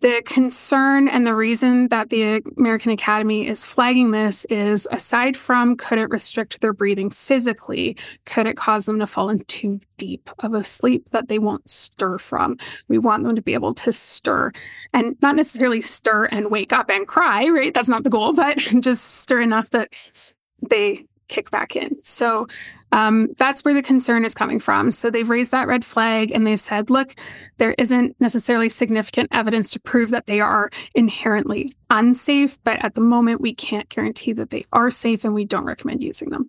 the 0.00 0.22
concern 0.24 1.08
and 1.08 1.26
the 1.26 1.34
reason 1.34 1.88
that 1.88 2.08
the 2.08 2.42
American 2.56 2.90
Academy 2.90 3.46
is 3.46 3.64
flagging 3.64 4.10
this 4.10 4.46
is 4.46 4.88
aside 4.90 5.36
from 5.36 5.76
could 5.76 5.98
it 5.98 6.08
restrict 6.08 6.60
their 6.60 6.72
breathing 6.72 7.10
physically, 7.10 7.96
could 8.24 8.46
it 8.46 8.56
cause 8.56 8.86
them 8.86 8.98
to 8.98 9.06
fall 9.06 9.28
into 9.28 9.80
deep 9.98 10.30
of 10.38 10.54
a 10.54 10.64
sleep 10.64 11.10
that 11.10 11.28
they 11.28 11.38
won't 11.38 11.68
stir 11.68 12.16
from? 12.16 12.56
We 12.88 12.98
want 12.98 13.24
them 13.24 13.36
to 13.36 13.42
be 13.42 13.52
able 13.52 13.74
to 13.74 13.92
stir 13.92 14.52
and 14.94 15.16
not 15.20 15.36
necessarily 15.36 15.82
stir 15.82 16.26
and 16.26 16.50
wake 16.50 16.72
up 16.72 16.88
and 16.90 17.06
cry, 17.06 17.46
right? 17.48 17.74
That's 17.74 17.88
not 17.88 18.04
the 18.04 18.10
goal, 18.10 18.32
but 18.32 18.56
just 18.80 19.04
stir 19.16 19.42
enough 19.42 19.68
that 19.70 20.34
they 20.68 21.04
kick 21.30 21.50
back 21.50 21.76
in. 21.76 21.96
So 22.04 22.46
um, 22.92 23.28
that's 23.38 23.64
where 23.64 23.72
the 23.72 23.82
concern 23.82 24.24
is 24.24 24.34
coming 24.34 24.58
from. 24.58 24.90
So 24.90 25.08
they've 25.08 25.30
raised 25.30 25.52
that 25.52 25.68
red 25.68 25.84
flag 25.84 26.30
and 26.32 26.46
they've 26.46 26.60
said, 26.60 26.90
look, 26.90 27.14
there 27.56 27.74
isn't 27.78 28.16
necessarily 28.20 28.68
significant 28.68 29.30
evidence 29.32 29.70
to 29.70 29.80
prove 29.80 30.10
that 30.10 30.26
they 30.26 30.40
are 30.40 30.68
inherently 30.94 31.72
unsafe, 31.88 32.58
but 32.64 32.84
at 32.84 32.94
the 32.94 33.00
moment, 33.00 33.40
we 33.40 33.54
can't 33.54 33.88
guarantee 33.88 34.32
that 34.32 34.50
they 34.50 34.64
are 34.72 34.90
safe 34.90 35.24
and 35.24 35.34
we 35.34 35.44
don't 35.44 35.64
recommend 35.64 36.02
using 36.02 36.30
them. 36.30 36.48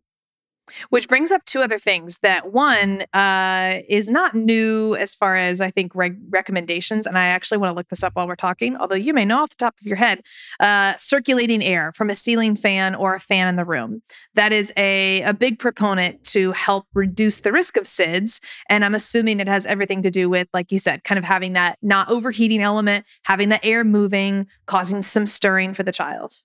Which 0.89 1.07
brings 1.07 1.31
up 1.31 1.45
two 1.45 1.61
other 1.61 1.79
things. 1.79 2.19
That 2.19 2.51
one 2.51 3.03
uh, 3.13 3.79
is 3.87 4.09
not 4.09 4.35
new 4.35 4.95
as 4.95 5.15
far 5.15 5.37
as 5.37 5.61
I 5.61 5.71
think 5.71 5.95
reg- 5.95 6.19
recommendations, 6.29 7.05
and 7.05 7.17
I 7.17 7.27
actually 7.27 7.57
want 7.57 7.71
to 7.71 7.75
look 7.75 7.89
this 7.89 8.03
up 8.03 8.15
while 8.15 8.27
we're 8.27 8.35
talking. 8.35 8.77
Although 8.77 8.95
you 8.95 9.13
may 9.13 9.25
know 9.25 9.41
off 9.43 9.49
the 9.49 9.55
top 9.55 9.75
of 9.79 9.87
your 9.87 9.97
head, 9.97 10.21
uh, 10.59 10.95
circulating 10.97 11.63
air 11.63 11.91
from 11.93 12.09
a 12.09 12.15
ceiling 12.15 12.55
fan 12.55 12.95
or 12.95 13.15
a 13.15 13.19
fan 13.19 13.47
in 13.47 13.55
the 13.55 13.65
room. 13.65 14.01
That 14.35 14.51
is 14.51 14.71
a 14.77 15.21
a 15.21 15.33
big 15.33 15.59
proponent 15.59 16.23
to 16.23 16.51
help 16.51 16.87
reduce 16.93 17.39
the 17.39 17.51
risk 17.51 17.77
of 17.77 17.83
SIDS, 17.83 18.39
and 18.69 18.83
I'm 18.83 18.95
assuming 18.95 19.39
it 19.39 19.47
has 19.47 19.65
everything 19.65 20.01
to 20.03 20.11
do 20.11 20.29
with, 20.29 20.47
like 20.53 20.71
you 20.71 20.79
said, 20.79 21.03
kind 21.03 21.17
of 21.19 21.25
having 21.25 21.53
that 21.53 21.77
not 21.81 22.09
overheating 22.09 22.61
element, 22.61 23.05
having 23.23 23.49
the 23.49 23.63
air 23.65 23.83
moving, 23.83 24.47
causing 24.65 25.01
some 25.01 25.27
stirring 25.27 25.73
for 25.73 25.83
the 25.83 25.91
child. 25.91 26.41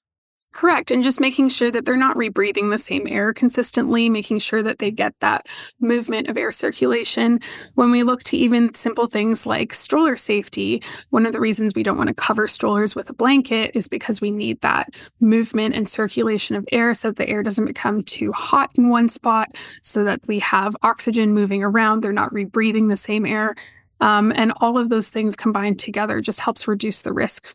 Correct. 0.56 0.90
And 0.90 1.04
just 1.04 1.20
making 1.20 1.50
sure 1.50 1.70
that 1.70 1.84
they're 1.84 1.98
not 1.98 2.16
rebreathing 2.16 2.70
the 2.70 2.78
same 2.78 3.06
air 3.06 3.34
consistently, 3.34 4.08
making 4.08 4.38
sure 4.38 4.62
that 4.62 4.78
they 4.78 4.90
get 4.90 5.12
that 5.20 5.44
movement 5.80 6.28
of 6.28 6.38
air 6.38 6.50
circulation. 6.50 7.40
When 7.74 7.90
we 7.90 8.02
look 8.02 8.22
to 8.22 8.38
even 8.38 8.72
simple 8.72 9.06
things 9.06 9.44
like 9.44 9.74
stroller 9.74 10.16
safety, 10.16 10.82
one 11.10 11.26
of 11.26 11.34
the 11.34 11.40
reasons 11.40 11.74
we 11.74 11.82
don't 11.82 11.98
want 11.98 12.08
to 12.08 12.14
cover 12.14 12.46
strollers 12.46 12.96
with 12.96 13.10
a 13.10 13.12
blanket 13.12 13.72
is 13.74 13.86
because 13.86 14.22
we 14.22 14.30
need 14.30 14.58
that 14.62 14.88
movement 15.20 15.74
and 15.74 15.86
circulation 15.86 16.56
of 16.56 16.66
air 16.72 16.94
so 16.94 17.08
that 17.08 17.16
the 17.16 17.28
air 17.28 17.42
doesn't 17.42 17.66
become 17.66 18.02
too 18.02 18.32
hot 18.32 18.70
in 18.76 18.88
one 18.88 19.10
spot, 19.10 19.54
so 19.82 20.04
that 20.04 20.20
we 20.26 20.38
have 20.38 20.74
oxygen 20.80 21.34
moving 21.34 21.62
around. 21.62 22.00
They're 22.00 22.12
not 22.14 22.32
rebreathing 22.32 22.88
the 22.88 22.96
same 22.96 23.26
air. 23.26 23.56
Um, 24.00 24.32
and 24.34 24.54
all 24.62 24.78
of 24.78 24.88
those 24.88 25.10
things 25.10 25.36
combined 25.36 25.78
together 25.78 26.22
just 26.22 26.40
helps 26.40 26.66
reduce 26.66 27.02
the 27.02 27.12
risk 27.12 27.54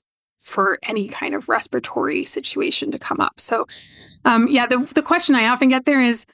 for 0.52 0.78
any 0.84 1.08
kind 1.08 1.34
of 1.34 1.50
respiratory 1.50 2.26
situation 2.26 2.92
to 2.92 3.00
come 3.00 3.20
up. 3.20 3.40
So, 3.40 3.66
um, 4.26 4.48
yeah, 4.48 4.68
the 4.68 4.80
the 4.94 5.02
question 5.02 5.36
I 5.36 5.48
often 5.48 5.70
get 5.70 5.86
there 5.86 6.02
is 6.02 6.26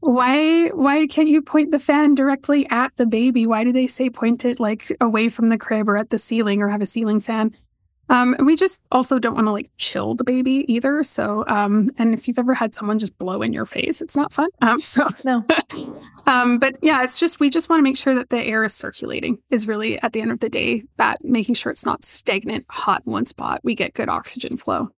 why 0.00 0.68
why 0.68 1.06
can't 1.06 1.28
you 1.28 1.40
point 1.40 1.70
the 1.70 1.78
fan 1.78 2.14
directly 2.14 2.68
at 2.68 2.92
the 2.96 3.06
baby? 3.06 3.46
Why 3.46 3.64
do 3.64 3.72
they 3.72 3.86
say 3.86 4.10
point 4.10 4.44
it 4.44 4.60
like 4.60 4.92
away 5.00 5.28
from 5.28 5.48
the 5.48 5.58
crib 5.58 5.88
or 5.88 5.96
at 5.96 6.10
the 6.10 6.18
ceiling 6.18 6.60
or 6.60 6.68
have 6.68 6.82
a 6.82 6.86
ceiling 6.86 7.20
fan? 7.20 7.56
Um, 8.10 8.36
we 8.44 8.54
just 8.54 8.82
also 8.92 9.18
don't 9.18 9.34
want 9.34 9.46
to 9.46 9.52
like 9.52 9.70
chill 9.78 10.14
the 10.14 10.24
baby 10.24 10.66
either. 10.68 11.02
So, 11.02 11.44
um, 11.48 11.90
and 11.96 12.12
if 12.12 12.28
you've 12.28 12.38
ever 12.38 12.52
had 12.52 12.74
someone 12.74 12.98
just 12.98 13.16
blow 13.16 13.40
in 13.40 13.54
your 13.54 13.64
face, 13.64 14.02
it's 14.02 14.14
not 14.14 14.30
fun. 14.30 14.50
Um, 14.60 14.78
so, 14.78 15.06
no. 15.24 15.46
um, 16.26 16.58
but 16.58 16.76
yeah, 16.82 17.02
it's 17.02 17.18
just, 17.18 17.40
we 17.40 17.50
just 17.50 17.68
want 17.68 17.78
to 17.78 17.84
make 17.84 17.96
sure 17.96 18.14
that 18.14 18.30
the 18.30 18.42
air 18.42 18.64
is 18.64 18.74
circulating 18.74 19.38
is 19.50 19.68
really 19.68 20.00
at 20.00 20.12
the 20.12 20.20
end 20.20 20.30
of 20.32 20.40
the 20.40 20.48
day 20.48 20.82
that 20.96 21.24
making 21.24 21.54
sure 21.54 21.70
it's 21.70 21.86
not 21.86 22.04
stagnant, 22.04 22.64
hot 22.70 23.02
in 23.06 23.12
one 23.12 23.26
spot. 23.26 23.60
We 23.62 23.74
get 23.74 23.94
good 23.94 24.08
oxygen 24.08 24.56
flow. 24.56 24.88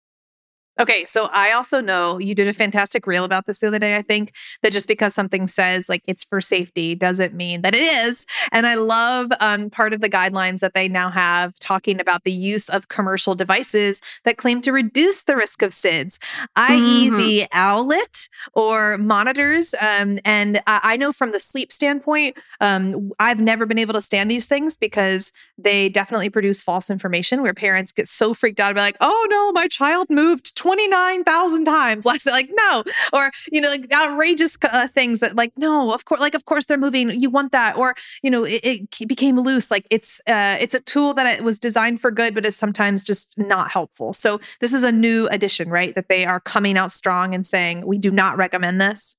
Okay, 0.79 1.07
so 1.07 1.29
I 1.33 1.53
also 1.53 1.81
know 1.81 2.19
you 2.19 2.35
did 2.35 2.49
a 2.49 2.53
fantastic 2.53 3.07
reel 3.07 3.25
about 3.25 3.47
this 3.47 3.61
the 3.61 3.69
other 3.69 3.79
day. 3.79 3.97
I 3.97 4.03
think 4.03 4.35
that 4.63 4.73
just 4.73 4.87
because 4.87 5.15
something 5.15 5.47
says 5.47 5.89
like 5.89 6.03
it's 6.07 6.23
for 6.23 6.41
safety 6.41 6.95
doesn't 6.95 7.35
mean 7.35 7.63
that 7.63 7.75
it 7.75 7.83
is. 7.83 8.27
And 8.53 8.67
I 8.67 8.75
love 8.75 9.31
um, 9.41 9.71
part 9.71 9.95
of 9.95 10.03
the 10.03 10.11
guidelines 10.11 10.61
that 10.61 10.75
they 10.75 10.87
now 10.87 11.09
have 11.09 11.59
talking 11.61 11.99
about 11.99 12.25
the 12.25 12.33
use 12.33 12.69
of 12.69 12.89
commercial 12.89 13.35
devices 13.35 14.03
that 14.25 14.37
claim 14.37 14.61
to 14.63 14.73
reduce 14.73 15.23
the 15.23 15.37
risk 15.37 15.63
of 15.63 15.71
SIDS, 15.71 16.19
i.e., 16.57 17.07
mm-hmm. 17.07 17.17
the 17.17 17.47
Owlet 17.55 18.29
or 18.53 18.99
monitors. 18.99 19.75
Um, 19.81 20.19
and 20.25 20.59
I, 20.67 20.81
I, 20.83 20.97
know 20.97 21.13
from 21.13 21.33
the 21.33 21.41
sleep 21.41 21.73
standpoint, 21.73 22.37
um, 22.61 23.13
I've 23.19 23.41
never 23.41 23.65
been 23.65 23.79
able 23.79 23.95
to 23.95 24.01
stand 24.03 24.31
these 24.31 24.47
things 24.47 24.77
because 24.77 25.33
they 25.57 25.89
definitely 25.89 26.29
produce 26.29 26.63
false 26.63 26.91
information 26.91 27.43
where 27.43 27.55
parents 27.55 27.93
get 27.93 28.09
so 28.09 28.35
freaked 28.35 28.61
out 28.61 28.73
about 28.73 28.83
like, 28.83 28.97
oh 29.01 29.27
no, 29.31 29.53
my 29.53 29.69
child 29.69 30.09
moved. 30.11 30.55
29,000 30.67 31.65
times 31.65 32.05
last 32.05 32.27
like 32.27 32.51
no 32.53 32.83
or 33.13 33.31
you 33.53 33.61
know 33.61 33.69
like 33.69 33.87
outrageous 33.93 34.57
uh, 34.65 34.89
things 34.89 35.21
that 35.21 35.37
like 35.37 35.53
no 35.57 35.93
of 35.93 36.05
course 36.05 36.21
like 36.21 36.35
of 36.35 36.45
course 36.45 36.65
they're 36.65 36.77
moving 36.77 37.09
you 37.09 37.31
want 37.31 37.53
that 37.53 37.77
or 37.77 37.95
you 38.21 38.29
know 38.29 38.43
it, 38.43 38.61
it 38.65 39.07
became 39.07 39.39
loose 39.39 39.71
like 39.71 39.87
it's 39.91 40.21
uh 40.27 40.57
it's 40.59 40.75
a 40.75 40.81
tool 40.81 41.15
that 41.15 41.25
it 41.27 41.45
was 41.45 41.61
designed 41.61 42.01
for 42.01 42.11
good 42.11 42.35
but 42.35 42.45
is 42.45 42.57
sometimes 42.57 43.05
just 43.05 43.39
not 43.39 43.71
helpful. 43.71 44.13
So 44.13 44.41
this 44.61 44.73
is 44.73 44.83
a 44.83 44.91
new 44.91 45.29
addition 45.29 45.69
right 45.69 45.95
that 45.95 46.09
they 46.09 46.27
are 46.27 46.41
coming 46.41 46.77
out 46.77 46.91
strong 46.91 47.33
and 47.33 47.47
saying 47.47 47.87
we 47.87 47.97
do 47.97 48.11
not 48.11 48.37
recommend 48.37 48.81
this 48.81 49.15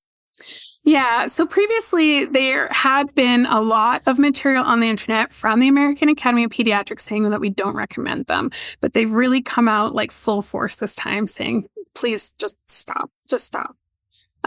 yeah. 0.88 1.28
So 1.28 1.46
previously, 1.46 2.24
there 2.24 2.70
had 2.70 3.14
been 3.14 3.46
a 3.46 3.60
lot 3.60 4.02
of 4.06 4.18
material 4.18 4.64
on 4.64 4.80
the 4.80 4.88
internet 4.88 5.34
from 5.34 5.60
the 5.60 5.68
American 5.68 6.08
Academy 6.08 6.46
of 6.46 6.52
Pediatrics 6.52 7.02
saying 7.02 7.30
that 7.30 7.42
we 7.42 7.50
don't 7.50 7.76
recommend 7.76 8.28
them. 8.28 8.52
But 8.80 8.94
they've 8.94 9.12
really 9.12 9.42
come 9.42 9.68
out 9.68 9.94
like 9.94 10.14
full 10.14 10.42
force 10.42 10.78
this 10.78 10.96
time 10.96 11.28
saying, 11.28 11.66
please 11.94 12.32
just 12.40 12.56
stop, 12.68 13.12
just 13.30 13.46
stop. 13.46 13.76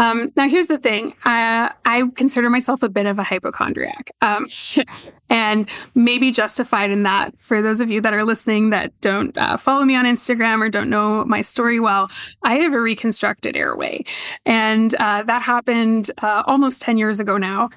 Um, 0.00 0.32
now, 0.34 0.48
here's 0.48 0.66
the 0.66 0.78
thing 0.78 1.12
uh, 1.26 1.68
I 1.84 2.02
consider 2.14 2.48
myself 2.48 2.82
a 2.82 2.88
bit 2.88 3.04
of 3.04 3.18
a 3.18 3.22
hypochondriac, 3.22 4.10
um, 4.22 4.46
and 5.30 5.68
maybe 5.94 6.30
justified 6.30 6.90
in 6.90 7.02
that. 7.02 7.38
For 7.38 7.60
those 7.60 7.80
of 7.80 7.90
you 7.90 8.00
that 8.00 8.14
are 8.14 8.24
listening 8.24 8.70
that 8.70 8.98
don't 9.02 9.36
uh, 9.36 9.58
follow 9.58 9.84
me 9.84 9.94
on 9.94 10.06
Instagram 10.06 10.62
or 10.62 10.70
don't 10.70 10.88
know 10.88 11.24
my 11.26 11.42
story 11.42 11.78
well, 11.78 12.10
I 12.42 12.54
have 12.56 12.72
a 12.72 12.80
reconstructed 12.80 13.56
airway. 13.56 14.04
And 14.46 14.94
uh, 14.94 15.22
that 15.24 15.42
happened 15.42 16.10
uh, 16.22 16.44
almost 16.46 16.80
10 16.80 16.96
years 16.96 17.20
ago 17.20 17.36
now. 17.36 17.68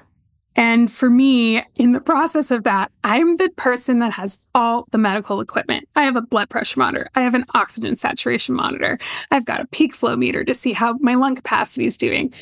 And 0.56 0.90
for 0.90 1.10
me, 1.10 1.62
in 1.76 1.92
the 1.92 2.00
process 2.00 2.50
of 2.50 2.64
that, 2.64 2.92
I'm 3.02 3.36
the 3.36 3.50
person 3.56 3.98
that 3.98 4.12
has 4.12 4.38
all 4.54 4.86
the 4.92 4.98
medical 4.98 5.40
equipment. 5.40 5.88
I 5.96 6.04
have 6.04 6.16
a 6.16 6.22
blood 6.22 6.48
pressure 6.48 6.78
monitor. 6.78 7.08
I 7.14 7.22
have 7.22 7.34
an 7.34 7.44
oxygen 7.54 7.96
saturation 7.96 8.54
monitor. 8.54 8.98
I've 9.30 9.46
got 9.46 9.60
a 9.60 9.66
peak 9.66 9.94
flow 9.94 10.16
meter 10.16 10.44
to 10.44 10.54
see 10.54 10.72
how 10.72 10.94
my 11.00 11.14
lung 11.14 11.34
capacity 11.34 11.86
is 11.86 11.96
doing. 11.96 12.32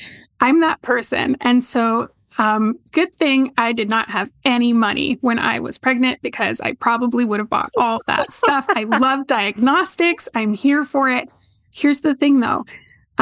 I'm 0.40 0.60
that 0.60 0.82
person. 0.82 1.36
And 1.40 1.62
so, 1.62 2.08
um, 2.38 2.78
good 2.92 3.14
thing 3.16 3.52
I 3.58 3.72
did 3.72 3.90
not 3.90 4.08
have 4.10 4.30
any 4.44 4.72
money 4.72 5.18
when 5.20 5.38
I 5.38 5.60
was 5.60 5.76
pregnant 5.78 6.22
because 6.22 6.60
I 6.60 6.72
probably 6.72 7.24
would 7.24 7.40
have 7.40 7.50
bought 7.50 7.70
all 7.78 7.98
that 8.06 8.32
stuff. 8.32 8.66
I 8.70 8.84
love 8.84 9.26
diagnostics. 9.28 10.28
I'm 10.34 10.54
here 10.54 10.82
for 10.82 11.10
it. 11.10 11.30
Here's 11.74 12.00
the 12.00 12.14
thing 12.14 12.40
though 12.40 12.64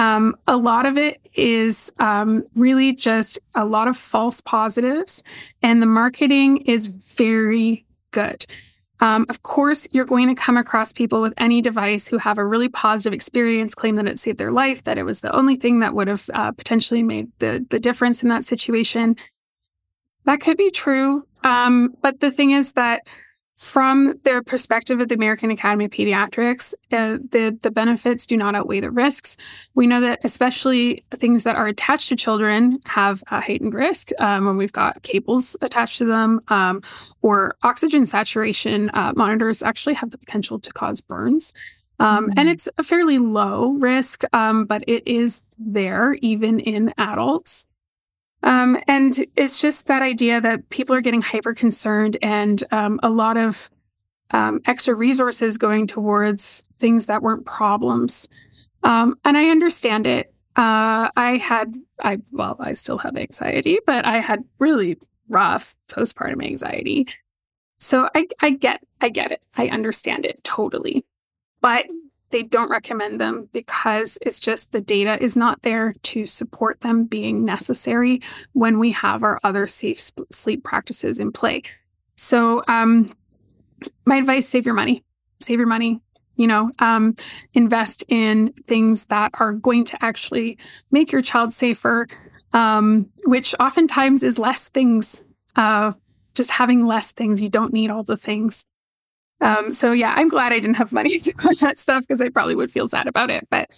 um, 0.01 0.35
a 0.47 0.57
lot 0.57 0.87
of 0.87 0.97
it 0.97 1.21
is 1.35 1.93
um, 1.99 2.43
really 2.55 2.95
just 2.95 3.39
a 3.55 3.67
lot 3.67 3.87
of 3.87 3.99
false 3.99 4.41
positives, 4.41 5.23
and 5.61 5.83
the 5.83 5.87
marketing 5.87 6.63
is 6.63 6.87
very 6.87 7.85
good. 8.11 8.47
Um, 9.01 9.27
of 9.29 9.43
course, 9.43 9.87
you're 9.93 10.07
going 10.07 10.29
to 10.29 10.35
come 10.35 10.57
across 10.57 10.91
people 10.91 11.21
with 11.21 11.35
any 11.37 11.61
device 11.61 12.09
who 12.09 12.17
have 12.17 12.39
a 12.39 12.47
really 12.47 12.71
positive 12.71 13.13
experience, 13.13 13.75
claim 13.75 13.97
that 13.97 14.07
it 14.07 14.19
saved 14.19 14.39
their 14.39 14.51
life, 14.51 14.85
that 14.85 14.97
it 14.97 15.03
was 15.03 15.21
the 15.21 15.35
only 15.37 15.57
thing 15.57 15.81
that 15.81 15.95
would 15.95 16.09
have 16.09 16.31
uh, 16.33 16.53
potentially 16.53 17.03
made 17.03 17.29
the, 17.39 17.67
the 17.69 17.79
difference 17.79 18.23
in 18.23 18.31
that 18.31 18.45
situation. 18.45 19.17
That 20.25 20.41
could 20.41 20.57
be 20.57 20.71
true. 20.71 21.27
Um, 21.45 21.95
but 22.01 22.21
the 22.21 22.31
thing 22.31 22.53
is 22.53 22.73
that 22.73 23.03
from 23.61 24.19
the 24.25 24.43
perspective 24.47 25.01
of 25.01 25.09
the 25.09 25.15
American 25.15 25.51
Academy 25.51 25.85
of 25.85 25.91
Pediatrics, 25.91 26.73
uh, 26.93 27.19
the, 27.31 27.59
the 27.61 27.71
benefits 27.71 28.27
do 28.27 28.35
not 28.35 28.55
outweigh 28.55 28.81
the 28.81 28.91
risks. 28.91 29.37
We 29.75 29.87
know 29.87 30.01
that 30.01 30.21
especially 30.25 31.05
things 31.11 31.43
that 31.43 31.57
are 31.57 31.67
attached 31.67 32.09
to 32.09 32.17
children 32.17 32.81
have 32.87 33.23
a 33.31 33.39
heightened 33.39 33.75
risk 33.75 34.13
um, 34.19 34.47
when 34.47 34.57
we've 34.57 34.73
got 34.73 35.03
cables 35.03 35.57
attached 35.61 35.99
to 35.99 36.07
them, 36.07 36.41
um, 36.49 36.81
or 37.21 37.55
oxygen 37.63 38.07
saturation 38.07 38.89
uh, 38.95 39.13
monitors 39.15 39.63
actually 39.63 39.95
have 39.95 40.11
the 40.11 40.17
potential 40.17 40.59
to 40.59 40.73
cause 40.73 41.03
burns. 41.03 41.53
Um, 41.99 42.31
mm-hmm. 42.31 42.39
And 42.39 42.49
it's 42.49 42.67
a 42.79 42.83
fairly 42.83 43.19
low 43.19 43.73
risk, 43.73 44.25
um, 44.33 44.65
but 44.65 44.83
it 44.87 45.07
is 45.07 45.43
there 45.59 46.15
even 46.23 46.61
in 46.61 46.95
adults. 46.97 47.67
Um, 48.43 48.79
and 48.89 49.15
it's 49.37 49.61
just 49.61 49.87
that 49.89 50.03
idea 50.03 50.41
that 50.41 50.71
people 50.71 50.95
are 50.95 51.01
getting 51.01 51.23
hyper 51.23 51.55
concerned 51.55 52.17
and 52.23 52.63
um, 52.71 52.99
a 53.03 53.11
lot 53.11 53.37
of 53.37 53.71
um, 54.31 54.61
extra 54.67 54.95
resources 54.95 55.59
going 55.59 55.87
towards 55.87 56.65
things 56.77 57.07
that 57.07 57.23
weren't 57.23 57.45
problems. 57.45 58.29
Um, 58.83 59.17
and 59.25 59.37
I 59.37 59.51
understand 59.51 60.07
it. 60.07 60.33
Uh, 60.57 61.11
I 61.17 61.39
had, 61.43 61.75
I 62.03 62.19
well, 62.33 62.57
I 62.61 62.73
still 62.73 62.99
have 62.99 63.17
anxiety, 63.17 63.79
but 63.87 64.05
I 64.07 64.19
had 64.19 64.45
really 64.59 64.99
rough 65.29 65.75
postpartum 65.91 66.45
anxiety. 66.45 67.07
So 67.79 68.09
I, 68.15 68.27
I 68.41 68.51
get, 68.51 68.83
I 69.01 69.11
get 69.11 69.33
it. 69.33 69.45
I 69.57 69.69
understand 69.69 70.25
it 70.25 70.43
totally 70.45 71.05
but 71.61 71.87
they 72.31 72.43
don't 72.43 72.71
recommend 72.71 73.21
them 73.21 73.49
because 73.53 74.19
it's 74.23 74.41
just 74.41 74.73
the 74.73 74.81
data 74.81 75.23
is 75.23 75.37
not 75.37 75.63
there 75.63 75.95
to 76.03 76.27
support 76.27 76.81
them 76.81 77.05
being 77.05 77.45
necessary 77.45 78.21
when 78.53 78.79
we 78.79 78.93
have 78.93 79.23
our 79.23 79.39
other 79.43 79.67
safe 79.67 80.11
sleep 80.31 80.65
practices 80.65 81.19
in 81.19 81.33
play. 81.33 81.63
So, 82.17 82.63
um, 82.69 83.13
my 84.07 84.17
advice 84.17 84.49
save 84.49 84.67
your 84.67 84.75
money, 84.75 85.03
save 85.41 85.59
your 85.59 85.69
money. 85.69 86.01
You 86.37 86.47
know, 86.47 86.71
um, 86.79 87.17
invest 87.53 88.03
in 88.09 88.55
things 88.67 89.07
that 89.07 89.31
are 89.35 89.53
going 89.53 89.85
to 89.85 90.03
actually 90.03 90.57
make 90.91 91.13
your 91.13 91.21
child 91.21 91.53
safer, 91.53 92.07
um, 92.55 93.11
which 93.27 93.55
oftentimes 93.61 94.23
is 94.23 94.39
less 94.39 94.69
things. 94.69 95.23
Uh, 95.55 95.93
just 96.35 96.53
having 96.53 96.87
less 96.87 97.13
things, 97.13 97.43
you 97.43 97.51
don't 97.51 97.75
need 97.75 97.91
all 97.91 98.05
the 98.05 98.17
things. 98.17 98.65
Um, 99.41 99.73
so 99.73 99.93
yeah, 99.93 100.15
I'm 100.17 100.29
glad 100.29 100.53
I 100.53 100.59
didn't 100.59 100.77
have 100.77 100.93
money 100.93 101.19
to 101.21 101.33
do 101.33 101.55
that 101.61 101.79
stuff 101.79 102.07
because 102.07 102.21
I 102.21 102.29
probably 102.29 102.55
would 102.55 102.71
feel 102.71 102.89
sad 102.89 103.07
about 103.07 103.31
it. 103.31 103.47
But 103.51 103.71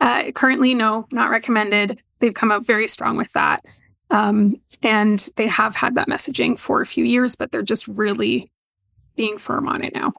uh, 0.00 0.30
currently, 0.32 0.74
no, 0.74 1.06
not 1.10 1.30
recommended. 1.30 2.00
They've 2.20 2.34
come 2.34 2.52
out 2.52 2.66
very 2.66 2.88
strong 2.88 3.16
with 3.16 3.32
that. 3.32 3.64
Um, 4.10 4.60
and 4.82 5.28
they 5.36 5.48
have 5.48 5.76
had 5.76 5.94
that 5.96 6.08
messaging 6.08 6.58
for 6.58 6.80
a 6.80 6.86
few 6.86 7.04
years, 7.04 7.36
but 7.36 7.52
they're 7.52 7.62
just 7.62 7.86
really 7.88 8.50
being 9.16 9.38
firm 9.38 9.68
on 9.68 9.82
it 9.82 9.94
now. 9.94 10.12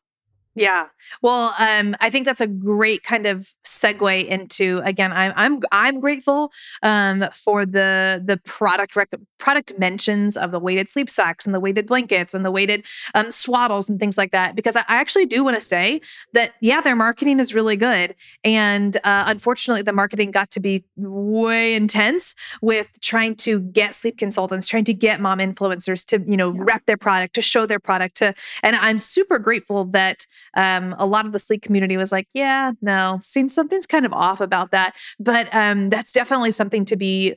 Yeah. 0.60 0.88
Well, 1.22 1.56
um, 1.58 1.96
I 2.01 2.10
think 2.10 2.25
that's 2.25 2.42
a 2.42 2.48
great 2.48 3.01
kind 3.01 3.25
of 3.25 3.54
segue 3.66 4.28
into 4.28 4.82
again. 4.84 5.13
I'm 5.13 5.32
I'm 5.38 5.62
I'm 5.72 6.00
grateful 6.01 6.51
um, 6.84 7.25
for 7.34 7.66
the 7.66 8.22
the 8.24 8.36
product 8.44 8.98
rec- 8.98 9.08
product 9.38 9.80
mentions 9.80 10.36
of 10.36 10.51
the 10.51 10.60
weighted 10.60 10.89
sleep 10.89 11.10
sacks 11.10 11.46
and 11.46 11.56
the 11.56 11.62
weighted 11.62 11.88
blankets 11.88 12.34
and 12.34 12.44
the 12.44 12.51
weighted 12.51 12.86
um, 13.16 13.28
swaddles 13.28 13.88
and 13.88 14.01
things 14.01 14.18
like 14.18 14.32
that 14.32 14.54
because 14.54 14.75
I, 14.75 14.82
I 14.82 14.98
actually 14.98 15.28
do 15.28 15.46
want 15.46 15.56
to 15.56 15.62
say 15.62 16.01
that 16.34 16.56
yeah, 16.60 16.82
their 16.82 16.96
marketing 16.96 17.39
is 17.39 17.54
really 17.54 17.78
good, 17.78 18.13
and 18.44 18.98
uh, 18.98 19.24
unfortunately, 19.28 19.84
the 19.84 19.94
marketing 19.94 20.32
got 20.32 20.51
to 20.51 20.60
be 20.60 20.84
way 20.98 21.74
intense 21.74 22.36
with 22.62 23.00
trying 23.00 23.36
to 23.38 23.62
get 23.62 23.96
sleep 23.96 24.18
consultants, 24.18 24.68
trying 24.68 24.84
to 24.84 24.94
get 24.94 25.22
mom 25.22 25.39
influencers 25.39 26.06
to 26.08 26.22
you 26.30 26.36
know 26.36 26.54
yeah. 26.54 26.63
rep 26.66 26.86
their 26.86 26.98
product, 26.98 27.34
to 27.36 27.42
show 27.42 27.66
their 27.66 27.80
product, 27.80 28.18
to 28.18 28.34
and 28.62 28.75
I'm 28.75 29.00
super 29.00 29.39
grateful 29.39 29.86
that 29.86 30.25
um, 30.56 30.96
a 30.98 31.06
lot 31.06 31.25
of 31.25 31.32
the 31.32 31.39
sleep 31.39 31.62
community 31.62 31.98
was 31.98 32.12
like, 32.12 32.27
yeah, 32.34 32.72
no, 32.82 33.20
seems 33.22 33.53
something's 33.53 33.86
kind 33.86 34.06
of 34.06 34.13
off 34.13 34.41
about 34.41 34.72
that. 34.72 34.96
But 35.20 35.53
um, 35.53 35.89
that's 35.89 36.12
definitely 36.12 36.51
something 36.51 36.86
to 36.86 36.96
be 36.96 37.36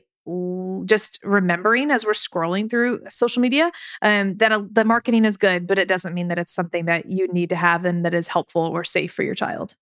just 0.85 1.19
remembering 1.23 1.91
as 1.91 2.05
we're 2.05 2.13
scrolling 2.13 2.69
through 2.69 3.01
social 3.09 3.41
media 3.41 3.71
um, 4.01 4.37
that 4.37 4.51
a, 4.51 4.65
the 4.71 4.85
marketing 4.85 5.25
is 5.25 5.37
good, 5.37 5.67
but 5.67 5.77
it 5.77 5.87
doesn't 5.87 6.13
mean 6.13 6.29
that 6.29 6.39
it's 6.39 6.53
something 6.53 6.85
that 6.85 7.11
you 7.11 7.27
need 7.33 7.49
to 7.49 7.55
have 7.55 7.83
and 7.85 8.05
that 8.05 8.13
is 8.13 8.27
helpful 8.29 8.61
or 8.61 8.83
safe 8.83 9.11
for 9.11 9.23
your 9.23 9.35
child. 9.35 9.75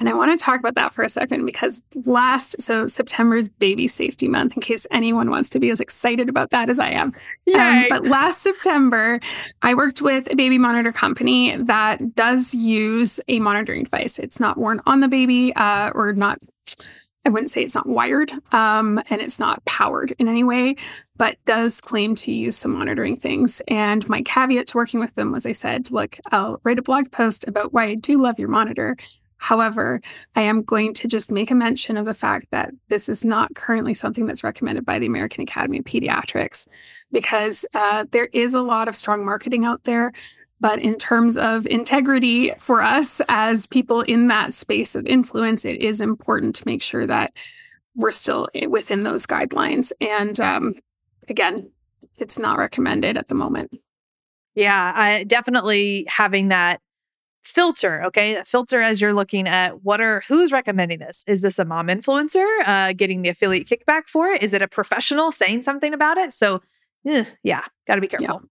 And 0.00 0.08
I 0.08 0.12
want 0.12 0.38
to 0.38 0.42
talk 0.42 0.60
about 0.60 0.76
that 0.76 0.94
for 0.94 1.02
a 1.02 1.08
second 1.08 1.44
because 1.44 1.82
last, 2.04 2.62
so 2.62 2.86
September's 2.86 3.48
baby 3.48 3.88
safety 3.88 4.28
month, 4.28 4.54
in 4.54 4.62
case 4.62 4.86
anyone 4.92 5.30
wants 5.30 5.48
to 5.50 5.58
be 5.58 5.70
as 5.70 5.80
excited 5.80 6.28
about 6.28 6.50
that 6.50 6.70
as 6.70 6.78
I 6.78 6.90
am. 6.90 7.12
Um, 7.56 7.86
but 7.88 8.04
last 8.04 8.42
September, 8.42 9.18
I 9.62 9.74
worked 9.74 10.00
with 10.02 10.30
a 10.30 10.36
baby 10.36 10.58
monitor 10.58 10.92
company 10.92 11.56
that 11.56 12.14
does 12.14 12.54
use 12.54 13.18
a 13.26 13.40
monitoring 13.40 13.84
device. 13.84 14.18
It's 14.18 14.38
not 14.38 14.58
worn 14.58 14.80
on 14.86 15.00
the 15.00 15.08
baby 15.08 15.52
uh, 15.56 15.90
or 15.94 16.12
not. 16.12 16.38
I 17.24 17.30
wouldn't 17.30 17.50
say 17.50 17.62
it's 17.62 17.74
not 17.74 17.88
wired 17.88 18.32
um, 18.52 19.02
and 19.10 19.20
it's 19.20 19.38
not 19.38 19.64
powered 19.64 20.12
in 20.12 20.28
any 20.28 20.44
way, 20.44 20.76
but 21.16 21.36
does 21.44 21.80
claim 21.80 22.14
to 22.16 22.32
use 22.32 22.56
some 22.56 22.72
monitoring 22.72 23.16
things. 23.16 23.60
And 23.68 24.08
my 24.08 24.22
caveat 24.22 24.68
to 24.68 24.76
working 24.76 25.00
with 25.00 25.14
them 25.14 25.32
was 25.32 25.44
I 25.44 25.52
said, 25.52 25.90
look, 25.90 26.16
I'll 26.30 26.60
write 26.64 26.78
a 26.78 26.82
blog 26.82 27.10
post 27.10 27.46
about 27.46 27.72
why 27.72 27.84
I 27.84 27.94
do 27.96 28.20
love 28.22 28.38
your 28.38 28.48
monitor. 28.48 28.96
However, 29.38 30.00
I 30.34 30.42
am 30.42 30.62
going 30.62 30.94
to 30.94 31.08
just 31.08 31.30
make 31.30 31.50
a 31.50 31.54
mention 31.54 31.96
of 31.96 32.04
the 32.04 32.14
fact 32.14 32.48
that 32.50 32.72
this 32.88 33.08
is 33.08 33.24
not 33.24 33.54
currently 33.54 33.94
something 33.94 34.26
that's 34.26 34.42
recommended 34.42 34.84
by 34.84 34.98
the 34.98 35.06
American 35.06 35.42
Academy 35.42 35.78
of 35.78 35.84
Pediatrics 35.84 36.66
because 37.12 37.64
uh, 37.72 38.04
there 38.10 38.28
is 38.32 38.54
a 38.54 38.62
lot 38.62 38.88
of 38.88 38.96
strong 38.96 39.24
marketing 39.24 39.64
out 39.64 39.84
there. 39.84 40.12
But 40.60 40.80
in 40.80 40.96
terms 40.96 41.36
of 41.36 41.66
integrity 41.66 42.52
for 42.58 42.82
us 42.82 43.20
as 43.28 43.66
people 43.66 44.00
in 44.02 44.26
that 44.28 44.54
space 44.54 44.96
of 44.96 45.06
influence, 45.06 45.64
it 45.64 45.80
is 45.80 46.00
important 46.00 46.56
to 46.56 46.62
make 46.66 46.82
sure 46.82 47.06
that 47.06 47.32
we're 47.94 48.10
still 48.10 48.48
within 48.68 49.02
those 49.02 49.26
guidelines. 49.26 49.92
And 50.00 50.38
um, 50.40 50.74
again, 51.28 51.70
it's 52.16 52.38
not 52.38 52.58
recommended 52.58 53.16
at 53.16 53.28
the 53.28 53.34
moment. 53.34 53.76
Yeah, 54.54 54.92
I, 54.94 55.24
definitely 55.24 56.06
having 56.08 56.48
that 56.48 56.80
filter 57.44 58.02
okay 58.04 58.36
A 58.36 58.44
filter 58.44 58.82
as 58.82 59.00
you're 59.00 59.14
looking 59.14 59.48
at 59.48 59.82
what 59.82 60.02
are 60.02 60.22
who's 60.28 60.52
recommending 60.52 60.98
this 60.98 61.24
is 61.26 61.40
this 61.40 61.58
a 61.58 61.64
mom 61.64 61.88
influencer 61.88 62.46
uh, 62.66 62.92
getting 62.92 63.22
the 63.22 63.30
affiliate 63.30 63.66
kickback 63.66 64.02
for 64.06 64.26
it 64.28 64.42
is 64.42 64.52
it 64.52 64.60
a 64.60 64.68
professional 64.68 65.32
saying 65.32 65.62
something 65.62 65.94
about 65.94 66.18
it 66.18 66.32
so 66.32 66.60
eh, 67.06 67.24
yeah 67.42 67.64
got 67.86 67.94
to 67.94 68.02
be 68.02 68.08
careful. 68.08 68.42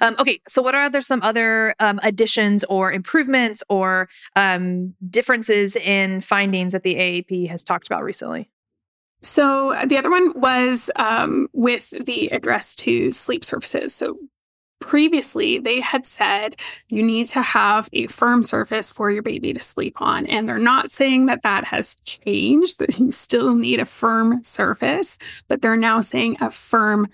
Um, 0.00 0.16
okay 0.18 0.40
so 0.46 0.62
what 0.62 0.74
are 0.74 0.88
there 0.88 1.00
some 1.00 1.22
other 1.22 1.74
um, 1.80 2.00
additions 2.02 2.64
or 2.64 2.92
improvements 2.92 3.62
or 3.68 4.08
um, 4.34 4.94
differences 5.08 5.76
in 5.76 6.20
findings 6.20 6.72
that 6.72 6.82
the 6.82 6.94
aap 6.94 7.48
has 7.48 7.64
talked 7.64 7.86
about 7.86 8.02
recently 8.02 8.48
so 9.22 9.74
the 9.86 9.96
other 9.96 10.10
one 10.10 10.32
was 10.36 10.90
um, 10.96 11.48
with 11.52 11.90
the 11.90 12.28
address 12.28 12.74
to 12.76 13.10
sleep 13.10 13.44
surfaces. 13.44 13.94
So 13.94 14.18
previously 14.78 15.58
they 15.58 15.80
had 15.80 16.06
said 16.06 16.54
you 16.88 17.02
need 17.02 17.26
to 17.26 17.40
have 17.40 17.88
a 17.92 18.06
firm 18.06 18.42
surface 18.42 18.90
for 18.90 19.10
your 19.10 19.22
baby 19.22 19.52
to 19.52 19.58
sleep 19.58 20.00
on 20.02 20.26
and 20.26 20.46
they're 20.46 20.58
not 20.58 20.90
saying 20.90 21.26
that 21.26 21.42
that 21.42 21.64
has 21.64 21.94
changed 22.04 22.78
that 22.78 22.98
you 22.98 23.10
still 23.10 23.54
need 23.54 23.80
a 23.80 23.86
firm 23.86 24.44
surface 24.44 25.18
but 25.48 25.62
they're 25.62 25.78
now 25.78 26.02
saying 26.02 26.36
a 26.42 26.50
firm 26.50 27.08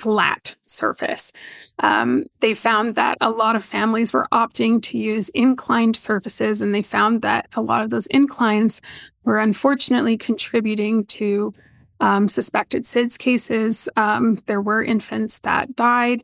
flat 0.00 0.56
surface 0.66 1.32
um, 1.80 2.24
they 2.40 2.54
found 2.54 2.94
that 2.94 3.18
a 3.20 3.30
lot 3.30 3.56
of 3.56 3.64
families 3.64 4.12
were 4.12 4.26
opting 4.32 4.82
to 4.82 4.98
use 4.98 5.28
inclined 5.30 5.96
surfaces 5.96 6.62
and 6.62 6.74
they 6.74 6.82
found 6.82 7.22
that 7.22 7.48
a 7.54 7.60
lot 7.60 7.82
of 7.82 7.90
those 7.90 8.06
inclines 8.06 8.80
were 9.24 9.38
unfortunately 9.38 10.16
contributing 10.16 11.04
to 11.04 11.52
um, 12.00 12.28
suspected 12.28 12.84
SIDS 12.84 13.18
cases. 13.18 13.88
Um, 13.96 14.38
there 14.46 14.62
were 14.62 14.82
infants 14.82 15.38
that 15.40 15.76
died 15.76 16.22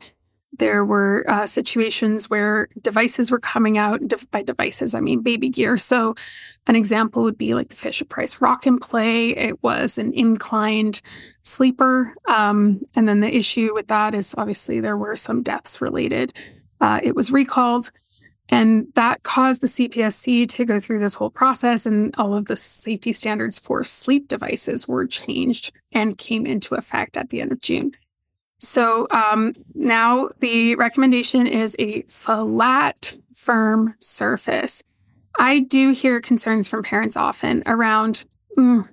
there 0.59 0.85
were 0.85 1.25
uh, 1.29 1.47
situations 1.47 2.31
where 2.31 2.69
devices 2.81 3.31
were 3.31 3.41
coming 3.41 3.79
out. 3.79 4.01
by 4.31 4.43
devices, 4.43 4.95
I 4.95 5.01
mean 5.01 5.23
baby 5.23 5.49
gear. 5.49 5.77
So, 5.77 6.15
an 6.67 6.77
example 6.77 7.23
would 7.23 7.39
be 7.39 7.55
like 7.55 7.69
the 7.69 7.77
Fisher 7.77 8.05
Price 8.05 8.41
Rock 8.41 8.67
and 8.67 8.81
Play. 8.81 9.31
It 9.31 9.63
was 9.63 9.99
an 9.99 10.13
inclined 10.13 11.01
sleeper. 11.47 12.13
Um, 12.29 12.83
and 12.95 13.09
then 13.09 13.21
the 13.21 13.35
issue 13.35 13.73
with 13.73 13.89
that 13.89 14.15
is 14.15 14.35
obviously 14.37 14.81
there 14.81 14.97
were 14.97 15.17
some 15.17 15.43
deaths 15.43 15.81
related. 15.81 16.33
Uh, 16.81 17.01
it 17.03 17.15
was 17.15 17.31
recalled. 17.31 17.91
And 18.49 18.89
that 18.95 19.23
caused 19.23 19.61
the 19.61 19.67
CPSC 19.67 20.49
to 20.51 20.65
go 20.65 20.79
through 20.79 21.01
this 21.01 21.15
whole 21.15 21.31
process, 21.31 21.85
and 21.85 22.15
all 22.17 22.33
of 22.33 22.45
the 22.45 22.57
safety 22.57 23.13
standards 23.13 23.59
for 23.59 23.83
sleep 23.83 24.29
devices 24.29 24.87
were 24.87 25.05
changed 25.05 25.73
and 25.91 26.17
came 26.17 26.47
into 26.47 26.77
effect 26.77 27.17
at 27.17 27.31
the 27.31 27.41
end 27.41 27.51
of 27.51 27.61
June. 27.61 27.91
So 28.61 29.09
um, 29.11 29.55
now 29.75 30.29
the 30.39 30.77
recommendation 30.77 31.47
is 31.47 31.75
a 31.81 32.03
flat, 32.03 33.17
firm 33.35 33.95
surface. 33.99 34.85
I 35.39 35.61
do 35.61 35.93
hear 35.93 36.21
concerns 36.21 36.69
from 36.69 36.85
parents 36.85 37.17
often 37.17 37.65
around 37.67 38.27
mm, 38.57 38.89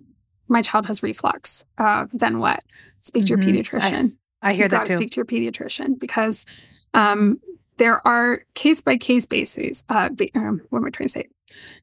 my 0.54 0.62
child 0.62 0.86
has 0.86 1.04
reflux. 1.04 1.66
Uh, 1.78 2.06
then 2.13 2.39
what? 2.39 2.63
Speak 3.02 3.26
to 3.26 3.34
mm-hmm. 3.34 3.50
your 3.50 3.63
pediatrician. 3.63 4.16
I, 4.42 4.52
I 4.52 4.54
hear 4.54 4.66
You've 4.66 4.72
that 4.72 4.88
too. 4.88 4.96
Speak 4.96 5.12
to 5.12 5.16
your 5.18 5.26
pediatrician 5.26 6.00
because 6.00 6.46
um, 6.94 7.42
there 7.78 8.06
are 8.08 8.46
case 8.54 8.80
by 8.80 8.96
case 8.96 9.26
bases. 9.26 9.84
Uh, 9.89 10.10
um, 10.36 10.62
what 10.70 10.80
am 10.80 10.86
I 10.86 10.89
trying 10.89 11.08
to 11.08 11.13
say? 11.13 11.28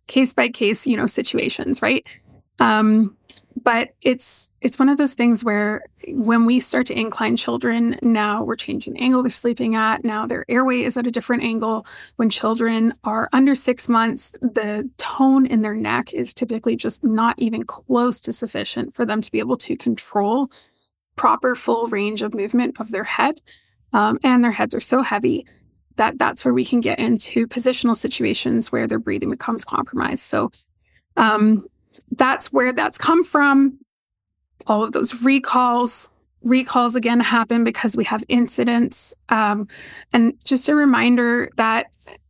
Case 0.07 0.33
by 0.33 0.49
case, 0.49 0.87
you 0.87 0.97
know, 0.97 1.07
situations, 1.07 1.83
right? 1.83 2.07
Um, 2.59 3.17
but 3.63 3.91
it's 4.01 4.51
it's 4.61 4.79
one 4.79 4.89
of 4.89 4.99
those 4.99 5.15
things 5.15 5.45
where 5.45 5.83
when 6.09 6.47
we 6.47 6.61
start 6.61 6.87
to 6.87 6.99
incline 6.99 7.37
children 7.37 7.99
now 8.03 8.43
we're 8.43 8.57
changing 8.57 8.95
the 8.95 9.01
angle 9.01 9.23
they're 9.23 9.31
sleeping 9.31 9.75
at. 9.75 10.05
Now 10.05 10.27
their 10.27 10.45
airway 10.49 10.83
is 10.83 10.97
at 10.97 11.07
a 11.07 11.11
different 11.11 11.43
angle. 11.43 11.87
When 12.17 12.31
children 12.31 12.95
are 13.05 13.29
under 13.33 13.55
six 13.55 13.89
months 13.89 14.35
the 14.41 14.89
tone 14.97 15.47
in 15.47 15.63
their 15.63 15.75
neck 15.75 16.13
is 16.13 16.33
typically 16.33 16.77
just 16.77 17.05
not 17.05 17.39
even 17.39 17.65
close 17.65 18.21
to 18.21 18.33
sufficient 18.33 18.95
for 18.95 19.05
them 19.05 19.21
to 19.21 19.31
be 19.31 19.39
able 19.39 19.57
to 19.59 19.77
control 19.77 20.51
proper 21.17 21.55
full 21.55 21.87
range 21.89 22.23
of 22.23 22.35
movement 22.35 22.81
of 22.81 22.91
their 22.91 23.05
head. 23.05 23.41
Um, 23.93 24.19
and 24.23 24.43
their 24.43 24.53
heads 24.53 24.75
are 24.75 24.81
so 24.81 25.03
heavy 25.03 25.47
that 25.97 26.19
that's 26.19 26.45
where 26.45 26.55
we 26.55 26.65
can 26.65 26.81
get 26.81 26.99
into 26.99 27.47
positional 27.47 27.97
situations 27.97 28.73
where 28.73 28.87
their 28.87 28.99
breathing 28.99 29.31
becomes 29.31 29.65
compromised. 29.65 30.23
So 30.23 30.51
um, 31.17 31.67
that's 32.13 32.53
where 32.53 32.73
that's 32.73 32.99
come 32.99 33.23
from. 33.23 33.79
All 34.67 34.83
of 34.83 34.93
those 34.93 35.23
recalls, 35.23 36.11
recalls 36.43 36.95
again 36.95 37.21
happen 37.21 37.65
because 37.65 37.97
we 37.97 38.05
have 38.05 38.25
incidents. 38.29 39.15
Um, 39.29 39.69
and 40.13 40.35
just 40.45 40.69
a 40.69 40.75
reminder 40.75 41.51
that, 41.57 41.87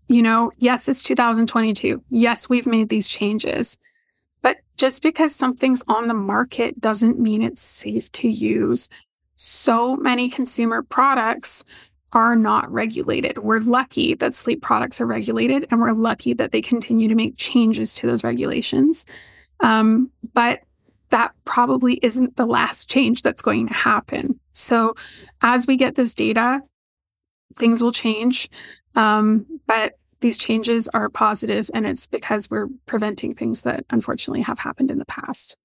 you 0.09 0.23
know, 0.23 0.53
yes, 0.59 0.89
it's 0.89 1.03
2022. 1.03 2.03
Yes, 2.11 2.49
we've 2.49 2.67
made 2.67 2.89
these 2.89 3.07
changes. 3.07 3.79
But 4.43 4.59
just 4.77 5.03
because 5.03 5.35
something's 5.35 5.83
on 5.89 6.09
the 6.09 6.15
market 6.15 6.81
doesn't 6.81 7.19
mean 7.19 7.43
it's 7.43 7.61
safe 7.61 8.11
to 8.13 8.29
use. 8.29 8.89
So 9.35 9.97
many 9.97 10.29
consumer 10.29 10.83
products 10.83 11.65
are 12.13 12.35
not 12.35 12.71
regulated. 12.71 13.39
We're 13.39 13.61
lucky 13.61 14.15
that 14.15 14.35
sleep 14.35 14.63
products 14.63 15.01
are 15.01 15.07
regulated, 15.07 15.67
and 15.71 15.81
we're 15.81 15.93
lucky 15.93 16.35
that 16.35 16.51
they 16.53 16.61
continue 16.61 17.09
to 17.09 17.15
make 17.15 17.37
changes 17.37 17.95
to 17.97 18.07
those 18.07 18.25
regulations. 18.25 19.07
Um, 19.63 20.11
but 20.33 20.61
that 21.11 21.35
probably 21.45 21.95
isn't 22.03 22.37
the 22.37 22.47
last 22.47 22.89
change 22.89 23.23
that's 23.23 23.43
going 23.43 23.67
to 23.69 23.75
happen. 23.75 24.39
So 24.53 24.95
as 25.43 25.67
we 25.67 25.77
get 25.77 25.97
this 25.97 26.15
data, 26.15 26.63
things 27.57 27.83
will 27.83 27.93
change. 27.93 28.49
Um, 28.95 29.47
but 29.67 29.95
these 30.21 30.37
changes 30.37 30.87
are 30.89 31.09
positive, 31.09 31.71
and 31.73 31.87
it's 31.87 32.07
because 32.07 32.51
we're 32.51 32.69
preventing 32.87 33.35
things 33.35 33.63
that 33.63 33.85
unfortunately 33.91 34.43
have 34.43 34.59
happened 34.59 34.91
in 34.91 34.99
the 34.99 35.07
past. 35.07 35.57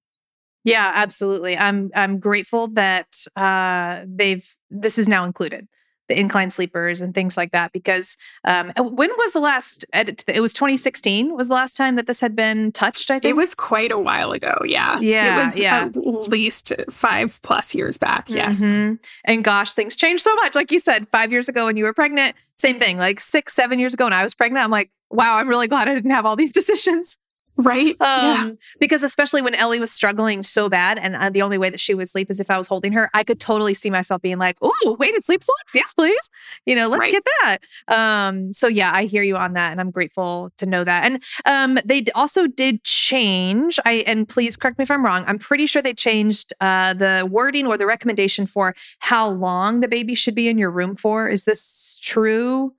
Yeah, 0.64 0.92
absolutely. 0.94 1.56
I'm 1.56 1.90
I'm 1.94 2.18
grateful 2.18 2.68
that 2.68 3.26
uh, 3.36 4.02
they've 4.06 4.44
this 4.70 4.98
is 4.98 5.08
now 5.08 5.24
included 5.24 5.68
the 6.08 6.18
incline 6.18 6.50
sleepers 6.50 7.00
and 7.00 7.14
things 7.14 7.36
like 7.36 7.52
that 7.52 7.72
because 7.72 8.16
um, 8.44 8.72
when 8.76 9.10
was 9.18 9.32
the 9.32 9.40
last 9.40 9.84
edit 9.92 10.24
it 10.26 10.40
was 10.40 10.52
2016 10.52 11.36
was 11.36 11.48
the 11.48 11.54
last 11.54 11.76
time 11.76 11.96
that 11.96 12.06
this 12.06 12.20
had 12.20 12.36
been 12.36 12.72
touched 12.72 13.10
i 13.10 13.18
think 13.18 13.30
it 13.30 13.36
was 13.36 13.54
quite 13.54 13.92
a 13.92 13.98
while 13.98 14.32
ago 14.32 14.56
yeah 14.64 14.98
yeah 15.00 15.36
it 15.36 15.44
was 15.44 15.58
yeah. 15.58 15.84
at 15.84 15.96
least 15.96 16.72
five 16.90 17.40
plus 17.42 17.74
years 17.74 17.98
back 17.98 18.26
yes 18.28 18.60
mm-hmm. 18.60 18.94
and 19.24 19.44
gosh 19.44 19.72
things 19.74 19.96
changed 19.96 20.22
so 20.22 20.34
much 20.36 20.54
like 20.54 20.70
you 20.70 20.78
said 20.78 21.08
five 21.08 21.32
years 21.32 21.48
ago 21.48 21.66
when 21.66 21.76
you 21.76 21.84
were 21.84 21.94
pregnant 21.94 22.34
same 22.56 22.78
thing 22.78 22.98
like 22.98 23.20
six 23.20 23.52
seven 23.52 23.78
years 23.78 23.94
ago 23.94 24.04
when 24.04 24.12
i 24.12 24.22
was 24.22 24.34
pregnant 24.34 24.64
i'm 24.64 24.70
like 24.70 24.90
wow 25.10 25.36
i'm 25.36 25.48
really 25.48 25.68
glad 25.68 25.88
i 25.88 25.94
didn't 25.94 26.10
have 26.10 26.26
all 26.26 26.36
these 26.36 26.52
decisions 26.60 27.18
Right. 27.56 27.96
Um, 28.00 28.06
yeah. 28.06 28.50
Because 28.80 29.02
especially 29.02 29.40
when 29.40 29.54
Ellie 29.54 29.80
was 29.80 29.90
struggling 29.90 30.42
so 30.42 30.68
bad, 30.68 30.98
and 30.98 31.16
uh, 31.16 31.30
the 31.30 31.42
only 31.42 31.56
way 31.56 31.70
that 31.70 31.80
she 31.80 31.94
would 31.94 32.08
sleep 32.08 32.30
is 32.30 32.38
if 32.38 32.50
I 32.50 32.58
was 32.58 32.66
holding 32.66 32.92
her, 32.92 33.08
I 33.14 33.24
could 33.24 33.40
totally 33.40 33.72
see 33.72 33.88
myself 33.90 34.20
being 34.20 34.38
like, 34.38 34.58
"Oh, 34.60 34.96
weighted 34.98 35.24
sleep 35.24 35.42
slugs, 35.42 35.74
yes, 35.74 35.94
please." 35.94 36.30
You 36.66 36.76
know, 36.76 36.88
let's 36.88 37.00
right. 37.00 37.12
get 37.12 37.26
that. 37.40 37.58
Um, 37.88 38.52
so 38.52 38.68
yeah, 38.68 38.90
I 38.92 39.04
hear 39.04 39.22
you 39.22 39.36
on 39.36 39.54
that, 39.54 39.72
and 39.72 39.80
I'm 39.80 39.90
grateful 39.90 40.52
to 40.58 40.66
know 40.66 40.84
that. 40.84 41.04
And 41.04 41.22
um, 41.46 41.78
they 41.84 42.04
also 42.14 42.46
did 42.46 42.84
change. 42.84 43.80
I 43.86 44.04
and 44.06 44.28
please 44.28 44.56
correct 44.56 44.78
me 44.78 44.82
if 44.82 44.90
I'm 44.90 45.04
wrong. 45.04 45.24
I'm 45.26 45.38
pretty 45.38 45.66
sure 45.66 45.80
they 45.80 45.94
changed 45.94 46.52
uh, 46.60 46.92
the 46.92 47.26
wording 47.30 47.66
or 47.66 47.78
the 47.78 47.86
recommendation 47.86 48.46
for 48.46 48.74
how 48.98 49.30
long 49.30 49.80
the 49.80 49.88
baby 49.88 50.14
should 50.14 50.34
be 50.34 50.48
in 50.48 50.58
your 50.58 50.70
room 50.70 50.94
for. 50.94 51.28
Is 51.28 51.44
this 51.44 51.98
true? 52.02 52.74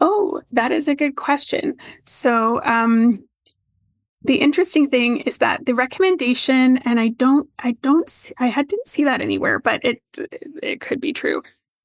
Oh, 0.00 0.40
that 0.52 0.72
is 0.72 0.88
a 0.88 0.94
good 0.94 1.16
question. 1.16 1.76
So, 2.06 2.62
um, 2.64 3.24
the 4.22 4.36
interesting 4.36 4.88
thing 4.88 5.18
is 5.20 5.38
that 5.38 5.66
the 5.66 5.74
recommendation 5.74 6.78
and 6.78 6.98
i 6.98 7.08
don't 7.08 7.48
i 7.60 7.72
don't 7.82 8.32
i 8.38 8.46
had, 8.46 8.68
didn't 8.68 8.88
see 8.88 9.04
that 9.04 9.20
anywhere 9.20 9.58
but 9.58 9.80
it 9.84 10.02
it 10.62 10.80
could 10.80 11.00
be 11.00 11.12
true 11.12 11.42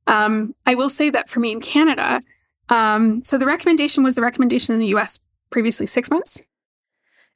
um, 0.08 0.54
i 0.66 0.76
will 0.76 0.90
say 0.90 1.10
that 1.10 1.30
for 1.30 1.40
me 1.40 1.52
in 1.52 1.62
canada 1.62 2.22
um, 2.70 3.24
so 3.26 3.38
the 3.38 3.46
recommendation 3.46 4.04
was 4.04 4.16
the 4.16 4.22
recommendation 4.22 4.74
in 4.74 4.80
the 4.80 4.88
us 4.88 5.26
previously 5.50 5.86
six 5.86 6.10
months 6.10 6.46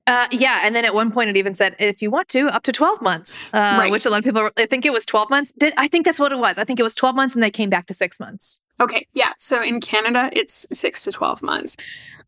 uh, 0.07 0.25
yeah, 0.31 0.62
and 0.63 0.73
then 0.73 0.86
at 0.86 0.95
one 0.95 1.12
point 1.12 1.29
it 1.29 1.36
even 1.36 1.53
said 1.53 1.75
if 1.79 2.01
you 2.01 2.10
want 2.10 2.29
to, 2.29 2.47
up 2.47 2.63
to 2.63 2.71
twelve 2.71 3.01
months, 3.01 3.45
uh, 3.51 3.75
right. 3.77 3.91
which 3.91 4.05
a 4.05 4.10
lot 4.10 4.19
of 4.19 4.23
people 4.23 4.49
I 4.55 4.65
think 4.65 4.86
it 4.86 4.93
was 4.93 5.05
twelve 5.05 5.29
months. 5.29 5.51
Did 5.60 5.73
I 5.75 5.89
think 5.89 6.05
that's 6.05 6.17
what 6.17 6.31
it 6.31 6.38
was? 6.38 6.57
I 6.57 6.63
think 6.63 6.79
it 6.79 6.83
was 6.83 6.95
twelve 6.95 7.13
months, 7.13 7.36
and 7.36 7.43
they 7.43 7.51
came 7.51 7.69
back 7.69 7.88
to 7.88 7.93
six 7.93 8.17
months. 8.17 8.62
Okay, 8.79 9.05
yeah. 9.13 9.33
So 9.38 9.62
in 9.62 9.81
Canada, 9.81 10.29
it's 10.31 10.65
six 10.71 11.03
to 11.03 11.12
twelve 11.12 11.43
months, 11.43 11.75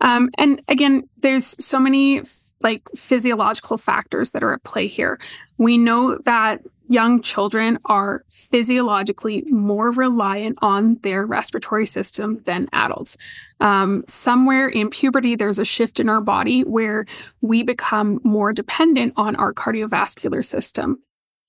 um, 0.02 0.30
and 0.38 0.62
again, 0.68 1.08
there's 1.20 1.46
so 1.64 1.80
many 1.80 2.22
like 2.62 2.82
physiological 2.96 3.78
factors 3.78 4.32
that 4.32 4.44
are 4.44 4.54
at 4.54 4.64
play 4.64 4.88
here. 4.88 5.20
We 5.58 5.78
know 5.78 6.18
that 6.26 6.62
young 6.90 7.22
children 7.22 7.78
are 7.86 8.26
physiologically 8.30 9.44
more 9.48 9.92
reliant 9.92 10.58
on 10.62 10.96
their 11.04 11.26
respiratory 11.26 11.86
system 11.86 12.42
than 12.46 12.68
adults. 12.74 13.16
Um, 13.60 14.04
somewhere 14.08 14.68
in 14.68 14.90
puberty, 14.90 15.36
there's 15.36 15.60
a 15.60 15.66
shift 15.66 16.00
in 16.00 16.10
our 16.10 16.22
body 16.22 16.62
where 16.62 17.06
we 17.42 17.62
become 17.62 18.20
more 18.24 18.52
dependent 18.52 19.14
on 19.18 19.36
our 19.36 19.54
cardiovascular 19.54 20.44
system. 20.44 21.02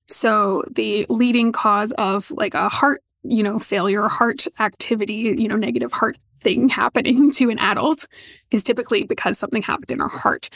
So 0.06 0.64
the 0.70 1.06
leading 1.08 1.52
cause 1.52 1.92
of 1.92 2.30
like 2.32 2.54
a 2.54 2.68
heart, 2.68 3.02
you 3.22 3.42
know, 3.42 3.58
failure, 3.58 4.08
heart 4.08 4.46
activity, 4.58 5.34
you 5.38 5.48
know, 5.48 5.56
negative 5.56 5.92
heart 5.92 6.18
thing 6.42 6.68
happening 6.70 7.30
to 7.32 7.48
an 7.48 7.58
adult 7.58 8.08
is 8.50 8.62
typically 8.62 9.04
because 9.04 9.38
something 9.38 9.62
happened 9.62 9.90
in 9.90 10.00
our 10.02 10.08
heart 10.08 10.50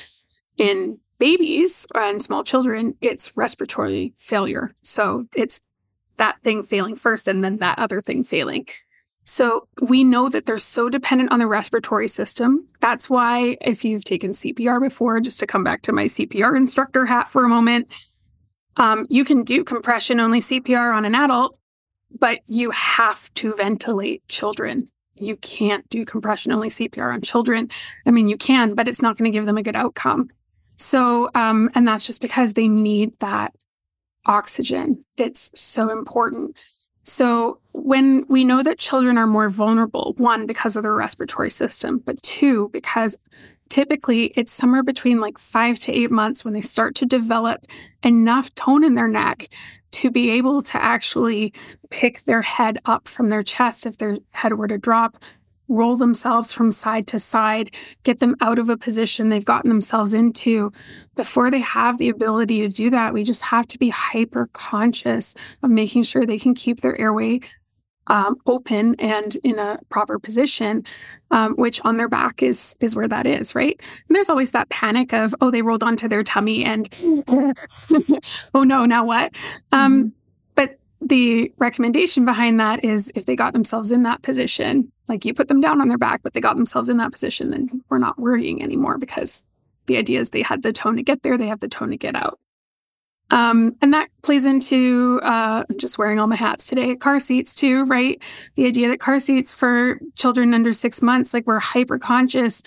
in 0.56 0.98
babies 1.18 1.86
and 1.94 2.20
small 2.20 2.44
children, 2.44 2.94
it's 3.00 3.36
respiratory 3.36 4.14
failure. 4.16 4.74
So 4.82 5.26
it's 5.34 5.62
that 6.16 6.40
thing 6.42 6.62
failing 6.62 6.96
first 6.96 7.28
and 7.28 7.42
then 7.42 7.58
that 7.58 7.78
other 7.78 8.00
thing 8.00 8.24
failing. 8.24 8.66
So 9.24 9.68
we 9.80 10.04
know 10.04 10.28
that 10.28 10.44
they're 10.44 10.58
so 10.58 10.90
dependent 10.90 11.32
on 11.32 11.38
the 11.38 11.46
respiratory 11.46 12.08
system. 12.08 12.68
That's 12.80 13.08
why, 13.08 13.56
if 13.62 13.84
you've 13.84 14.04
taken 14.04 14.32
CPR 14.32 14.80
before, 14.80 15.18
just 15.20 15.40
to 15.40 15.46
come 15.46 15.64
back 15.64 15.80
to 15.82 15.92
my 15.92 16.04
CPR 16.04 16.56
instructor 16.56 17.06
hat 17.06 17.30
for 17.30 17.42
a 17.42 17.48
moment, 17.48 17.88
um, 18.76 19.06
you 19.08 19.24
can 19.24 19.42
do 19.42 19.64
compression 19.64 20.20
only 20.20 20.40
CPR 20.40 20.94
on 20.94 21.06
an 21.06 21.14
adult, 21.14 21.58
but 22.18 22.40
you 22.46 22.70
have 22.70 23.32
to 23.34 23.54
ventilate 23.54 24.26
children. 24.28 24.88
You 25.14 25.36
can't 25.36 25.88
do 25.88 26.04
compression 26.04 26.52
only 26.52 26.68
CPR 26.68 27.12
on 27.12 27.22
children. 27.22 27.70
I 28.04 28.10
mean, 28.10 28.28
you 28.28 28.36
can, 28.36 28.74
but 28.74 28.88
it's 28.88 29.00
not 29.00 29.16
going 29.16 29.30
to 29.30 29.36
give 29.36 29.46
them 29.46 29.56
a 29.56 29.62
good 29.62 29.76
outcome. 29.76 30.28
So, 30.76 31.30
um, 31.34 31.70
and 31.74 31.86
that's 31.86 32.02
just 32.02 32.20
because 32.20 32.54
they 32.54 32.68
need 32.68 33.18
that 33.20 33.54
oxygen. 34.26 35.04
It's 35.16 35.58
so 35.58 35.90
important. 35.90 36.56
So, 37.04 37.60
when 37.72 38.24
we 38.28 38.44
know 38.44 38.62
that 38.62 38.78
children 38.78 39.18
are 39.18 39.26
more 39.26 39.48
vulnerable, 39.48 40.14
one, 40.16 40.46
because 40.46 40.76
of 40.76 40.82
their 40.82 40.94
respiratory 40.94 41.50
system, 41.50 41.98
but 41.98 42.22
two, 42.22 42.70
because 42.72 43.16
typically 43.68 44.26
it's 44.36 44.52
somewhere 44.52 44.82
between 44.82 45.20
like 45.20 45.38
five 45.38 45.78
to 45.80 45.92
eight 45.92 46.10
months 46.10 46.44
when 46.44 46.54
they 46.54 46.60
start 46.60 46.94
to 46.94 47.06
develop 47.06 47.66
enough 48.02 48.54
tone 48.54 48.84
in 48.84 48.94
their 48.94 49.08
neck 49.08 49.48
to 49.90 50.10
be 50.10 50.30
able 50.30 50.60
to 50.60 50.82
actually 50.82 51.52
pick 51.90 52.22
their 52.24 52.42
head 52.42 52.78
up 52.84 53.08
from 53.08 53.28
their 53.28 53.42
chest 53.42 53.86
if 53.86 53.98
their 53.98 54.18
head 54.32 54.52
were 54.54 54.68
to 54.68 54.78
drop 54.78 55.18
roll 55.68 55.96
themselves 55.96 56.52
from 56.52 56.70
side 56.70 57.06
to 57.08 57.18
side, 57.18 57.74
get 58.02 58.18
them 58.18 58.36
out 58.40 58.58
of 58.58 58.68
a 58.68 58.76
position 58.76 59.28
they've 59.28 59.44
gotten 59.44 59.70
themselves 59.70 60.12
into. 60.12 60.72
Before 61.14 61.50
they 61.50 61.60
have 61.60 61.98
the 61.98 62.08
ability 62.08 62.60
to 62.60 62.68
do 62.68 62.90
that, 62.90 63.12
we 63.12 63.24
just 63.24 63.42
have 63.42 63.66
to 63.68 63.78
be 63.78 63.88
hyper 63.88 64.48
conscious 64.52 65.34
of 65.62 65.70
making 65.70 66.02
sure 66.02 66.26
they 66.26 66.38
can 66.38 66.54
keep 66.54 66.80
their 66.80 66.98
airway 67.00 67.40
um, 68.06 68.36
open 68.46 68.94
and 68.98 69.36
in 69.42 69.58
a 69.58 69.78
proper 69.88 70.18
position, 70.18 70.84
um, 71.30 71.54
which 71.54 71.80
on 71.84 71.96
their 71.96 72.08
back 72.08 72.42
is 72.42 72.76
is 72.80 72.94
where 72.94 73.08
that 73.08 73.26
is, 73.26 73.54
right? 73.54 73.80
And 74.08 74.16
there's 74.16 74.30
always 74.30 74.50
that 74.50 74.68
panic 74.68 75.12
of, 75.12 75.34
oh, 75.40 75.50
they 75.50 75.62
rolled 75.62 75.82
onto 75.82 76.08
their 76.08 76.22
tummy 76.22 76.64
and 76.64 76.88
oh 78.54 78.62
no, 78.62 78.84
now 78.84 79.04
what? 79.04 79.34
Um, 79.72 79.92
mm-hmm. 79.92 80.08
but 80.54 80.78
the 81.00 81.52
recommendation 81.58 82.24
behind 82.24 82.60
that 82.60 82.84
is 82.84 83.10
if 83.14 83.26
they 83.26 83.36
got 83.36 83.52
themselves 83.52 83.92
in 83.92 84.02
that 84.02 84.22
position, 84.22 84.92
like 85.08 85.24
you 85.24 85.34
put 85.34 85.48
them 85.48 85.60
down 85.60 85.80
on 85.80 85.88
their 85.88 85.98
back, 85.98 86.22
but 86.22 86.32
they 86.32 86.40
got 86.40 86.56
themselves 86.56 86.88
in 86.88 86.96
that 86.98 87.12
position, 87.12 87.50
then 87.50 87.82
we're 87.88 87.98
not 87.98 88.18
worrying 88.18 88.62
anymore 88.62 88.98
because 88.98 89.46
the 89.86 89.96
idea 89.96 90.20
is 90.20 90.30
they 90.30 90.42
had 90.42 90.62
the 90.62 90.72
tone 90.72 90.96
to 90.96 91.02
get 91.02 91.22
there, 91.22 91.36
they 91.36 91.46
have 91.46 91.60
the 91.60 91.68
tone 91.68 91.90
to 91.90 91.96
get 91.96 92.16
out. 92.16 92.38
Um, 93.30 93.74
and 93.80 93.92
that 93.92 94.08
plays 94.22 94.44
into 94.44 95.20
uh, 95.22 95.64
just 95.76 95.98
wearing 95.98 96.18
all 96.18 96.26
my 96.26 96.36
hats 96.36 96.66
today. 96.66 96.94
Car 96.94 97.18
seats 97.18 97.54
too, 97.54 97.84
right? 97.84 98.22
The 98.54 98.66
idea 98.66 98.88
that 98.88 99.00
car 99.00 99.18
seats 99.18 99.52
for 99.52 99.98
children 100.14 100.54
under 100.54 100.72
six 100.72 101.02
months, 101.02 101.32
like 101.32 101.46
we're 101.46 101.58
hyper 101.58 101.98
conscious 101.98 102.62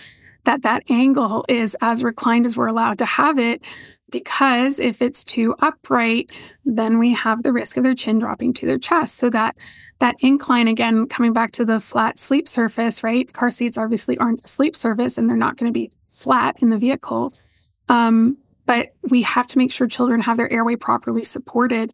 that 0.46 0.64
that 0.64 0.84
angle 0.90 1.46
is 1.50 1.76
as 1.82 2.04
reclined 2.04 2.46
as 2.46 2.58
we're 2.58 2.68
allowed 2.68 2.98
to 3.00 3.06
have 3.06 3.38
it 3.38 3.64
because 4.10 4.80
if 4.80 5.02
it's 5.02 5.24
too 5.24 5.54
upright, 5.60 6.32
then 6.66 7.00
we 7.00 7.14
have 7.14 7.44
the 7.44 7.52
risk 7.52 7.78
of 7.78 7.84
their 7.84 7.94
chin 7.94 8.20
dropping 8.20 8.54
to 8.54 8.66
their 8.66 8.78
chest. 8.78 9.16
So 9.16 9.30
that 9.30 9.58
that 10.00 10.16
incline 10.20 10.68
again, 10.68 11.08
coming 11.08 11.34
back 11.34 11.52
to 11.52 11.66
the 11.66 11.80
flat 11.80 12.20
sleep 12.20 12.48
surface, 12.48 13.04
right? 13.04 13.32
Car 13.34 13.50
seats 13.50 13.78
obviously 13.78 14.18
aren't 14.18 14.46
a 14.46 14.48
sleep 14.48 14.76
surface 14.76 15.18
and 15.18 15.30
they're 15.30 15.38
not 15.38 15.58
going 15.58 15.72
to 15.72 15.74
be 15.74 15.92
flat 16.08 16.56
in 16.62 16.70
the 16.70 16.78
vehicle. 16.78 17.34
Um, 17.90 18.38
but 18.66 18.94
we 19.04 19.22
have 19.24 19.48
to 19.48 19.58
make 19.58 19.72
sure 19.72 19.88
children 19.88 20.22
have 20.22 20.38
their 20.38 20.52
airway 20.52 20.76
properly 20.76 21.24
supported. 21.24 21.92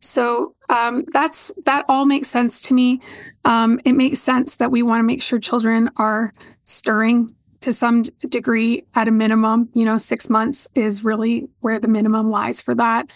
So 0.00 0.54
um, 0.68 1.04
that's 1.12 1.52
that 1.64 1.84
all 1.88 2.04
makes 2.04 2.28
sense 2.28 2.60
to 2.68 2.74
me. 2.74 3.00
Um, 3.44 3.80
it 3.84 3.94
makes 3.94 4.20
sense 4.20 4.56
that 4.56 4.70
we 4.70 4.82
want 4.82 5.00
to 5.00 5.04
make 5.04 5.22
sure 5.22 5.38
children 5.38 5.90
are 5.96 6.34
stirring 6.64 7.34
to 7.60 7.72
some 7.72 8.02
degree 8.28 8.84
at 8.94 9.08
a 9.08 9.12
minimum. 9.12 9.70
You 9.74 9.84
know, 9.84 9.98
six 9.98 10.28
months 10.28 10.68
is 10.74 11.04
really 11.04 11.48
where 11.60 11.78
the 11.78 11.88
minimum 11.88 12.30
lies 12.30 12.60
for 12.60 12.74
that, 12.74 13.10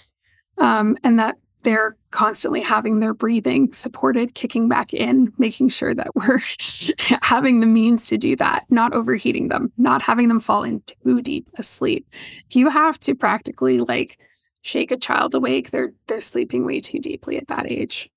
um, 0.59 0.97
and 1.05 1.19
that 1.19 1.37
they're 1.65 1.97
constantly 2.17 2.63
having 2.63 3.01
their 3.01 3.13
breathing 3.13 3.71
supported, 3.75 4.35
kicking 4.35 4.71
back 4.71 4.95
in, 4.95 5.31
making 5.37 5.69
sure 5.69 5.95
that 5.95 6.15
we're 6.15 6.41
having 7.21 7.61
the 7.61 7.67
means 7.67 8.07
to 8.07 8.17
do 8.17 8.35
that, 8.35 8.65
not 8.71 8.95
overheating 8.95 9.49
them, 9.49 9.71
not 9.77 10.01
having 10.01 10.29
them 10.29 10.41
fall 10.41 10.65
in 10.65 10.83
too 11.05 11.21
deep 11.21 11.47
asleep. 11.59 12.07
You 12.53 12.71
have 12.71 12.99
to 13.01 13.15
practically 13.15 13.81
like 13.81 14.19
shake 14.63 14.91
a 14.91 14.97
child 14.97 15.35
awake. 15.35 15.73
They're 15.73 15.93
they're 16.07 16.21
sleeping 16.21 16.65
way 16.65 16.81
too 16.81 17.01
deeply 17.01 17.37
at 17.37 17.49
that 17.49 17.71
age. 17.71 18.09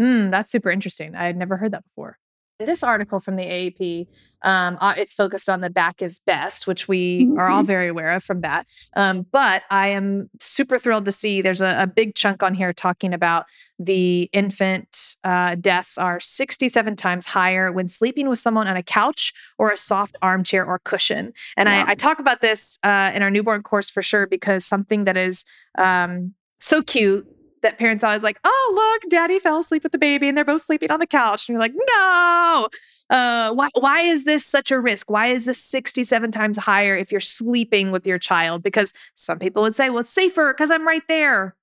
Mm, 0.00 0.30
that's 0.30 0.52
super 0.52 0.70
interesting. 0.70 1.16
I 1.16 1.26
had 1.26 1.36
never 1.36 1.56
heard 1.56 1.72
that 1.72 1.82
before. 1.86 2.18
This 2.58 2.82
article 2.82 3.20
from 3.20 3.36
the 3.36 3.44
AAP, 3.44 4.08
um, 4.42 4.78
uh, 4.80 4.94
it's 4.96 5.14
focused 5.14 5.48
on 5.48 5.60
the 5.60 5.70
back 5.70 6.02
is 6.02 6.20
best, 6.26 6.66
which 6.66 6.88
we 6.88 7.24
mm-hmm. 7.24 7.38
are 7.38 7.48
all 7.48 7.60
mm-hmm. 7.60 7.66
very 7.66 7.86
aware 7.88 8.10
of 8.10 8.24
from 8.24 8.40
that. 8.40 8.66
Um, 8.96 9.26
but 9.30 9.62
I 9.70 9.88
am 9.88 10.28
super 10.40 10.76
thrilled 10.76 11.04
to 11.04 11.12
see 11.12 11.40
there's 11.40 11.60
a, 11.60 11.82
a 11.82 11.86
big 11.86 12.16
chunk 12.16 12.42
on 12.42 12.54
here 12.54 12.72
talking 12.72 13.14
about 13.14 13.46
the 13.78 14.28
infant 14.32 15.16
uh, 15.22 15.54
deaths 15.54 15.98
are 15.98 16.18
67 16.18 16.96
times 16.96 17.26
higher 17.26 17.70
when 17.70 17.86
sleeping 17.86 18.28
with 18.28 18.40
someone 18.40 18.66
on 18.66 18.76
a 18.76 18.82
couch 18.82 19.32
or 19.56 19.70
a 19.70 19.76
soft 19.76 20.16
armchair 20.20 20.66
or 20.66 20.80
cushion. 20.80 21.32
And 21.56 21.68
yeah. 21.68 21.84
I, 21.86 21.92
I, 21.92 21.94
talk 21.94 22.18
about 22.18 22.40
this 22.40 22.76
uh, 22.82 23.12
in 23.14 23.22
our 23.22 23.30
newborn 23.30 23.62
course 23.62 23.88
for 23.88 24.02
sure 24.02 24.26
because 24.26 24.64
something 24.64 25.04
that 25.04 25.16
is 25.16 25.44
um, 25.78 26.34
so 26.58 26.82
cute 26.82 27.26
that 27.62 27.78
parents 27.78 28.04
always 28.04 28.22
like, 28.22 28.38
oh, 28.44 28.72
look, 28.74 29.10
daddy 29.10 29.38
fell 29.38 29.58
asleep 29.58 29.82
with 29.82 29.92
the 29.92 29.98
baby 29.98 30.28
and 30.28 30.36
they're 30.36 30.44
both 30.44 30.62
sleeping 30.62 30.90
on 30.90 31.00
the 31.00 31.06
couch. 31.06 31.48
And 31.48 31.54
you're 31.54 31.60
like, 31.60 31.74
no. 31.74 32.68
Uh, 33.10 33.54
why, 33.54 33.68
why 33.78 34.02
is 34.02 34.24
this 34.24 34.44
such 34.44 34.70
a 34.70 34.80
risk? 34.80 35.10
Why 35.10 35.28
is 35.28 35.44
this 35.44 35.62
67 35.62 36.30
times 36.30 36.58
higher 36.58 36.96
if 36.96 37.10
you're 37.10 37.20
sleeping 37.20 37.90
with 37.90 38.06
your 38.06 38.18
child? 38.18 38.62
Because 38.62 38.92
some 39.14 39.38
people 39.38 39.62
would 39.62 39.74
say, 39.74 39.90
well, 39.90 40.00
it's 40.00 40.10
safer 40.10 40.52
because 40.52 40.70
I'm 40.70 40.86
right 40.86 41.06
there. 41.08 41.56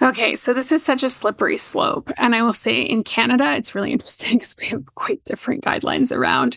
Okay, 0.00 0.36
so 0.36 0.54
this 0.54 0.70
is 0.70 0.82
such 0.82 1.02
a 1.02 1.10
slippery 1.10 1.56
slope. 1.56 2.10
And 2.18 2.34
I 2.34 2.42
will 2.42 2.52
say 2.52 2.82
in 2.82 3.02
Canada, 3.02 3.56
it's 3.56 3.74
really 3.74 3.92
interesting 3.92 4.34
because 4.38 4.54
we 4.58 4.66
have 4.68 4.86
quite 4.94 5.24
different 5.24 5.64
guidelines 5.64 6.14
around 6.14 6.56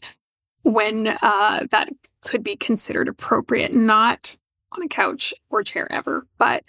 when 0.63 1.07
uh, 1.07 1.65
that 1.71 1.89
could 2.21 2.43
be 2.43 2.55
considered 2.55 3.07
appropriate, 3.07 3.73
not 3.73 4.35
on 4.73 4.83
a 4.83 4.87
couch 4.87 5.33
or 5.49 5.63
chair 5.63 5.91
ever, 5.91 6.27
but 6.37 6.63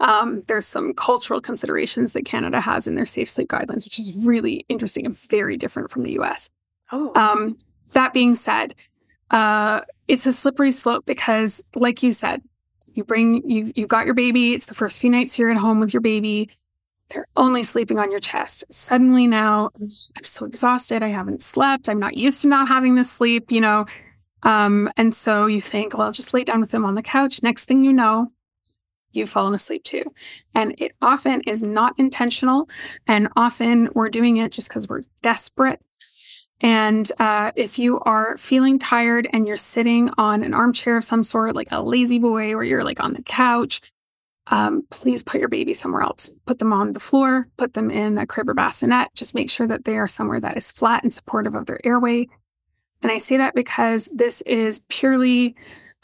um, 0.00 0.42
there's 0.46 0.66
some 0.66 0.94
cultural 0.94 1.40
considerations 1.40 2.12
that 2.12 2.24
Canada 2.24 2.60
has 2.60 2.86
in 2.86 2.94
their 2.94 3.06
safe 3.06 3.28
sleep 3.28 3.48
guidelines, 3.48 3.84
which 3.84 3.98
is 3.98 4.14
really 4.14 4.64
interesting 4.68 5.04
and 5.04 5.18
very 5.18 5.56
different 5.56 5.90
from 5.90 6.02
the 6.02 6.12
US. 6.18 6.50
Oh. 6.92 7.12
Um, 7.14 7.58
that 7.92 8.12
being 8.12 8.34
said, 8.34 8.74
uh, 9.30 9.80
it's 10.06 10.26
a 10.26 10.32
slippery 10.32 10.72
slope 10.72 11.04
because, 11.04 11.64
like 11.74 12.02
you 12.02 12.12
said, 12.12 12.42
you 12.94 13.04
bring 13.04 13.48
you 13.48 13.72
you 13.74 13.86
got 13.86 14.06
your 14.06 14.14
baby. 14.14 14.54
It's 14.54 14.66
the 14.66 14.74
first 14.74 15.00
few 15.00 15.10
nights 15.10 15.38
you're 15.38 15.50
at 15.50 15.58
home 15.58 15.80
with 15.80 15.92
your 15.92 16.00
baby. 16.00 16.50
They're 17.10 17.26
only 17.36 17.62
sleeping 17.62 17.98
on 17.98 18.10
your 18.10 18.20
chest. 18.20 18.64
Suddenly 18.70 19.26
now, 19.26 19.70
I'm 19.80 20.24
so 20.24 20.44
exhausted. 20.44 21.02
I 21.02 21.08
haven't 21.08 21.42
slept. 21.42 21.88
I'm 21.88 21.98
not 21.98 22.16
used 22.16 22.42
to 22.42 22.48
not 22.48 22.68
having 22.68 22.94
this 22.94 23.10
sleep. 23.10 23.50
You 23.50 23.60
know, 23.60 23.86
um, 24.42 24.90
and 24.96 25.14
so 25.14 25.46
you 25.46 25.60
think, 25.60 25.96
well, 25.96 26.06
I'll 26.06 26.12
just 26.12 26.34
lay 26.34 26.44
down 26.44 26.60
with 26.60 26.70
them 26.70 26.84
on 26.84 26.94
the 26.94 27.02
couch. 27.02 27.42
Next 27.42 27.64
thing 27.66 27.84
you 27.84 27.92
know, 27.92 28.32
you've 29.18 29.30
fallen 29.30 29.54
asleep 29.54 29.84
too. 29.84 30.04
And 30.54 30.74
it 30.78 30.92
often 31.02 31.42
is 31.42 31.62
not 31.62 31.94
intentional. 31.98 32.68
And 33.06 33.28
often 33.36 33.90
we're 33.94 34.08
doing 34.08 34.38
it 34.38 34.52
just 34.52 34.68
because 34.68 34.88
we're 34.88 35.02
desperate. 35.22 35.82
And 36.60 37.10
uh, 37.20 37.52
if 37.54 37.78
you 37.78 38.00
are 38.00 38.36
feeling 38.36 38.78
tired 38.78 39.28
and 39.32 39.46
you're 39.46 39.56
sitting 39.56 40.10
on 40.18 40.42
an 40.42 40.54
armchair 40.54 40.96
of 40.96 41.04
some 41.04 41.22
sort, 41.22 41.54
like 41.54 41.68
a 41.70 41.82
lazy 41.82 42.18
boy, 42.18 42.52
or 42.52 42.64
you're 42.64 42.82
like 42.82 43.00
on 43.00 43.12
the 43.12 43.22
couch, 43.22 43.80
um, 44.50 44.82
please 44.90 45.22
put 45.22 45.40
your 45.40 45.48
baby 45.48 45.72
somewhere 45.72 46.02
else. 46.02 46.30
Put 46.46 46.58
them 46.58 46.72
on 46.72 46.92
the 46.92 47.00
floor, 47.00 47.48
put 47.56 47.74
them 47.74 47.90
in 47.90 48.18
a 48.18 48.26
crib 48.26 48.48
or 48.48 48.54
bassinet. 48.54 49.08
Just 49.14 49.34
make 49.34 49.50
sure 49.50 49.66
that 49.66 49.84
they 49.84 49.96
are 49.96 50.08
somewhere 50.08 50.40
that 50.40 50.56
is 50.56 50.70
flat 50.70 51.02
and 51.02 51.12
supportive 51.12 51.54
of 51.54 51.66
their 51.66 51.84
airway. 51.84 52.28
And 53.02 53.12
I 53.12 53.18
say 53.18 53.36
that 53.36 53.54
because 53.54 54.06
this 54.06 54.40
is 54.42 54.84
purely 54.88 55.54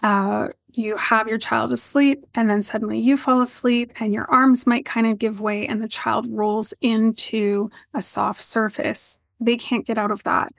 uh, 0.02 0.48
you 0.72 0.96
have 0.96 1.28
your 1.28 1.38
child 1.38 1.72
asleep 1.72 2.24
and 2.35 2.50
then 2.50 2.61
suddenly 2.61 2.98
you 2.98 3.16
fall 3.16 3.40
asleep 3.40 3.92
and 4.00 4.12
your 4.12 4.28
arms 4.30 4.66
might 4.66 4.85
kind 4.85 5.07
of 5.07 5.18
give 5.18 5.40
way 5.40 5.66
and 5.66 5.80
the 5.80 5.88
child 5.88 6.26
rolls 6.28 6.74
into 6.80 7.70
a 7.94 8.02
soft 8.02 8.40
surface. 8.40 9.20
They 9.40 9.57
can't 9.57 9.87
get 9.87 9.98
out 9.98 10.11
of 10.11 10.24
that. 10.24 10.52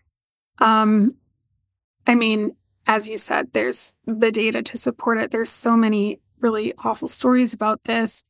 Um, 0.60 1.18
I 2.08 2.16
mean, 2.16 2.56
as 2.88 3.10
you 3.10 3.18
said, 3.18 3.52
there's 3.54 3.98
the 4.06 4.32
data 4.32 4.62
to 4.64 4.78
support 4.78 5.18
it. 5.18 5.32
There's 5.32 5.50
so 5.50 5.76
many 5.76 6.20
really 6.40 6.74
awful 6.84 7.08
stories 7.08 7.54
about 7.54 7.84
this. 7.84 8.24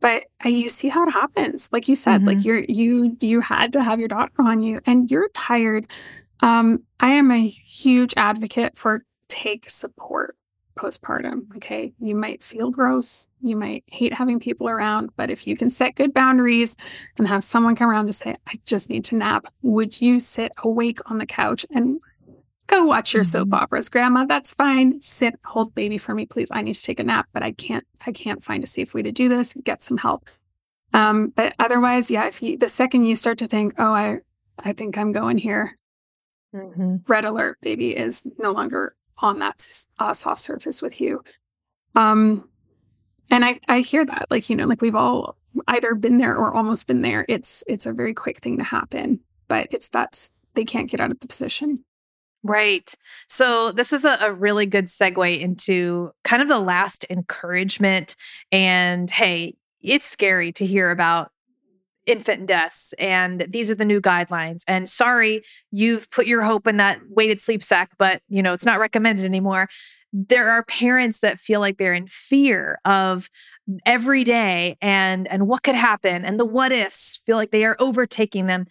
But 0.00 0.24
uh, 0.44 0.48
you 0.48 0.68
see 0.68 0.88
how 0.88 1.06
it 1.06 1.12
happens. 1.12 1.68
Like 1.72 1.88
you 1.88 1.94
said, 1.94 2.18
mm-hmm. 2.18 2.28
like 2.28 2.44
you're 2.44 2.64
you 2.68 3.16
you 3.20 3.40
had 3.40 3.72
to 3.74 3.84
have 3.84 4.00
your 4.00 4.08
daughter 4.08 4.32
on 4.40 4.60
you 4.60 4.80
and 4.86 5.10
you're 5.10 5.28
tired. 5.28 5.86
Um, 6.40 6.84
I 6.98 7.10
am 7.10 7.30
a 7.30 7.46
huge 7.46 8.12
advocate 8.16 8.76
for 8.76 9.04
take 9.32 9.70
support 9.70 10.36
postpartum. 10.74 11.54
Okay. 11.56 11.92
You 11.98 12.14
might 12.14 12.42
feel 12.42 12.70
gross. 12.70 13.28
You 13.40 13.56
might 13.56 13.84
hate 13.86 14.14
having 14.14 14.40
people 14.40 14.68
around, 14.68 15.10
but 15.16 15.30
if 15.30 15.46
you 15.46 15.56
can 15.56 15.70
set 15.70 15.96
good 15.96 16.14
boundaries 16.14 16.76
and 17.18 17.28
have 17.28 17.44
someone 17.44 17.76
come 17.76 17.90
around 17.90 18.06
to 18.06 18.12
say, 18.12 18.36
I 18.46 18.54
just 18.64 18.90
need 18.90 19.04
to 19.06 19.16
nap, 19.16 19.46
would 19.62 20.00
you 20.00 20.18
sit 20.18 20.52
awake 20.62 20.98
on 21.06 21.18
the 21.18 21.26
couch 21.26 21.66
and 21.70 22.00
go 22.66 22.84
watch 22.84 23.12
your 23.12 23.24
soap 23.24 23.48
mm-hmm. 23.48 23.62
operas, 23.62 23.88
grandma? 23.88 24.24
That's 24.24 24.54
fine. 24.54 25.00
Sit, 25.00 25.34
hold 25.44 25.74
baby 25.74 25.98
for 25.98 26.14
me, 26.14 26.26
please. 26.26 26.48
I 26.50 26.62
need 26.62 26.74
to 26.74 26.82
take 26.82 27.00
a 27.00 27.04
nap, 27.04 27.26
but 27.32 27.42
I 27.42 27.52
can't, 27.52 27.84
I 28.06 28.12
can't 28.12 28.42
find 28.42 28.64
a 28.64 28.66
safe 28.66 28.94
way 28.94 29.02
to 29.02 29.12
do 29.12 29.28
this. 29.28 29.54
Get 29.64 29.82
some 29.82 29.98
help. 29.98 30.28
Um, 30.94 31.32
but 31.34 31.54
otherwise, 31.58 32.10
yeah, 32.10 32.26
if 32.26 32.42
you, 32.42 32.56
the 32.56 32.68
second 32.68 33.06
you 33.06 33.14
start 33.14 33.38
to 33.38 33.46
think, 33.46 33.74
oh, 33.78 33.92
I, 33.92 34.18
I 34.58 34.72
think 34.72 34.96
I'm 34.96 35.12
going 35.12 35.38
here, 35.38 35.76
mm-hmm. 36.54 36.96
red 37.06 37.24
alert, 37.24 37.58
baby 37.62 37.96
is 37.96 38.26
no 38.38 38.52
longer 38.52 38.94
on 39.18 39.38
that 39.38 39.62
uh, 39.98 40.12
soft 40.12 40.40
surface 40.40 40.82
with 40.82 41.00
you. 41.00 41.22
Um, 41.94 42.48
and 43.30 43.44
I 43.44 43.58
I 43.68 43.80
hear 43.80 44.04
that 44.04 44.26
like 44.30 44.48
you 44.50 44.56
know 44.56 44.66
like 44.66 44.82
we've 44.82 44.94
all 44.94 45.36
either 45.68 45.94
been 45.94 46.18
there 46.18 46.36
or 46.36 46.54
almost 46.54 46.86
been 46.86 47.02
there. 47.02 47.24
It's 47.28 47.64
it's 47.66 47.86
a 47.86 47.92
very 47.92 48.14
quick 48.14 48.38
thing 48.38 48.58
to 48.58 48.64
happen, 48.64 49.20
but 49.48 49.68
it's 49.70 49.88
that's 49.88 50.34
they 50.54 50.64
can't 50.64 50.90
get 50.90 51.00
out 51.00 51.10
of 51.10 51.20
the 51.20 51.28
position. 51.28 51.84
Right. 52.44 52.92
So, 53.28 53.70
this 53.70 53.92
is 53.92 54.04
a, 54.04 54.18
a, 54.20 54.32
really 54.32 54.66
good 54.66 54.86
segue 54.86 55.38
into 55.38 56.10
kind 56.24 56.42
of 56.42 56.48
the 56.48 56.58
last 56.58 57.06
encouragement. 57.08 58.16
And 58.50 59.08
hey, 59.08 59.54
it's 59.80 60.04
scary 60.04 60.50
to 60.54 60.66
hear 60.66 60.90
about 60.90 61.30
infant 62.06 62.46
deaths 62.46 62.92
and 62.98 63.46
these 63.48 63.70
are 63.70 63.74
the 63.74 63.84
new 63.84 64.00
guidelines. 64.00 64.62
And 64.66 64.88
sorry 64.88 65.42
you've 65.70 66.10
put 66.10 66.26
your 66.26 66.42
hope 66.42 66.66
in 66.66 66.76
that 66.78 67.00
weighted 67.08 67.40
sleep 67.40 67.62
sack 67.62 67.90
but 67.98 68.22
you 68.28 68.42
know 68.42 68.52
it's 68.52 68.66
not 68.66 68.80
recommended 68.80 69.24
anymore. 69.24 69.68
There 70.12 70.50
are 70.50 70.62
parents 70.64 71.20
that 71.20 71.40
feel 71.40 71.60
like 71.60 71.78
they're 71.78 71.94
in 71.94 72.06
fear 72.06 72.78
of 72.84 73.30
every 73.86 74.24
day 74.24 74.76
and 74.82 75.26
and 75.28 75.46
what 75.46 75.62
could 75.62 75.74
happen 75.74 76.24
and 76.24 76.38
the 76.38 76.44
what 76.44 76.72
ifs 76.72 77.20
feel 77.24 77.36
like 77.36 77.50
they 77.50 77.64
are 77.64 77.76
overtaking 77.78 78.46
them 78.46 78.66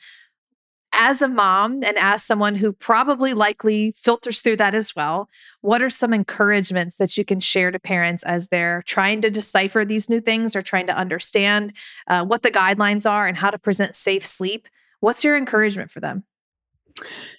as 0.94 1.22
a 1.22 1.28
mom 1.28 1.84
and 1.84 1.98
as 1.98 2.24
someone 2.24 2.56
who 2.56 2.74
probably 2.74 3.34
likely 3.34 3.94
filters 3.96 4.42
through 4.42 4.58
that 4.58 4.76
as 4.76 4.96
well, 4.96 5.30
what 5.62 5.82
are 5.82 5.90
some 5.90 6.14
encouragements 6.14 6.98
that 6.98 7.18
you 7.18 7.26
can 7.26 7.40
share 7.40 7.72
to 7.72 7.80
parents 7.80 8.24
as 8.24 8.48
they're 8.48 8.84
trying 8.86 9.22
to 9.22 9.32
decipher 9.32 9.86
these 9.86 10.10
new 10.10 10.20
things 10.20 10.56
or 10.56 10.62
trying 10.62 10.88
to 10.88 10.98
understand 10.98 11.74
uh, 12.08 12.26
what 12.26 12.44
the 12.44 12.52
guidelines 12.52 13.10
are 13.10 13.28
and 13.28 13.38
how 13.38 13.50
to 13.50 13.58
present 13.58 13.96
safe 13.96 14.26
sleep? 14.26 14.68
What's 15.00 15.24
your 15.24 15.38
encouragement 15.38 15.92
for 15.92 16.00
them? 16.00 16.24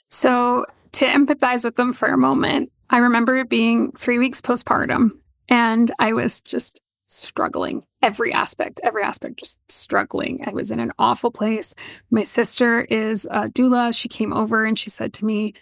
So, 0.09 0.67
to 0.93 1.07
empathize 1.07 1.65
with 1.65 1.77
them 1.77 1.93
for 1.93 2.09
a 2.09 2.19
moment, 2.19 2.71
I 2.91 2.99
remember 2.99 3.45
being 3.45 3.93
three 3.93 4.19
weeks 4.19 4.41
postpartum 4.41 5.13
and 5.49 5.91
I 5.99 6.13
was 6.13 6.41
just 6.41 6.81
struggling 7.07 7.85
every 8.01 8.33
aspect, 8.33 8.81
every 8.83 9.03
aspect, 9.03 9.39
just 9.39 9.61
struggling. 9.71 10.43
I 10.47 10.51
was 10.51 10.71
in 10.71 10.81
an 10.81 10.93
awful 10.99 11.31
place. 11.31 11.75
My 12.11 12.25
sister 12.25 12.83
is 12.83 13.27
a 13.31 13.49
doula. 13.49 13.97
She 13.97 14.09
came 14.09 14.33
over 14.33 14.65
and 14.65 14.79
she 14.79 14.91
said 14.91 15.13
to 15.15 15.25
me, 15.25 15.55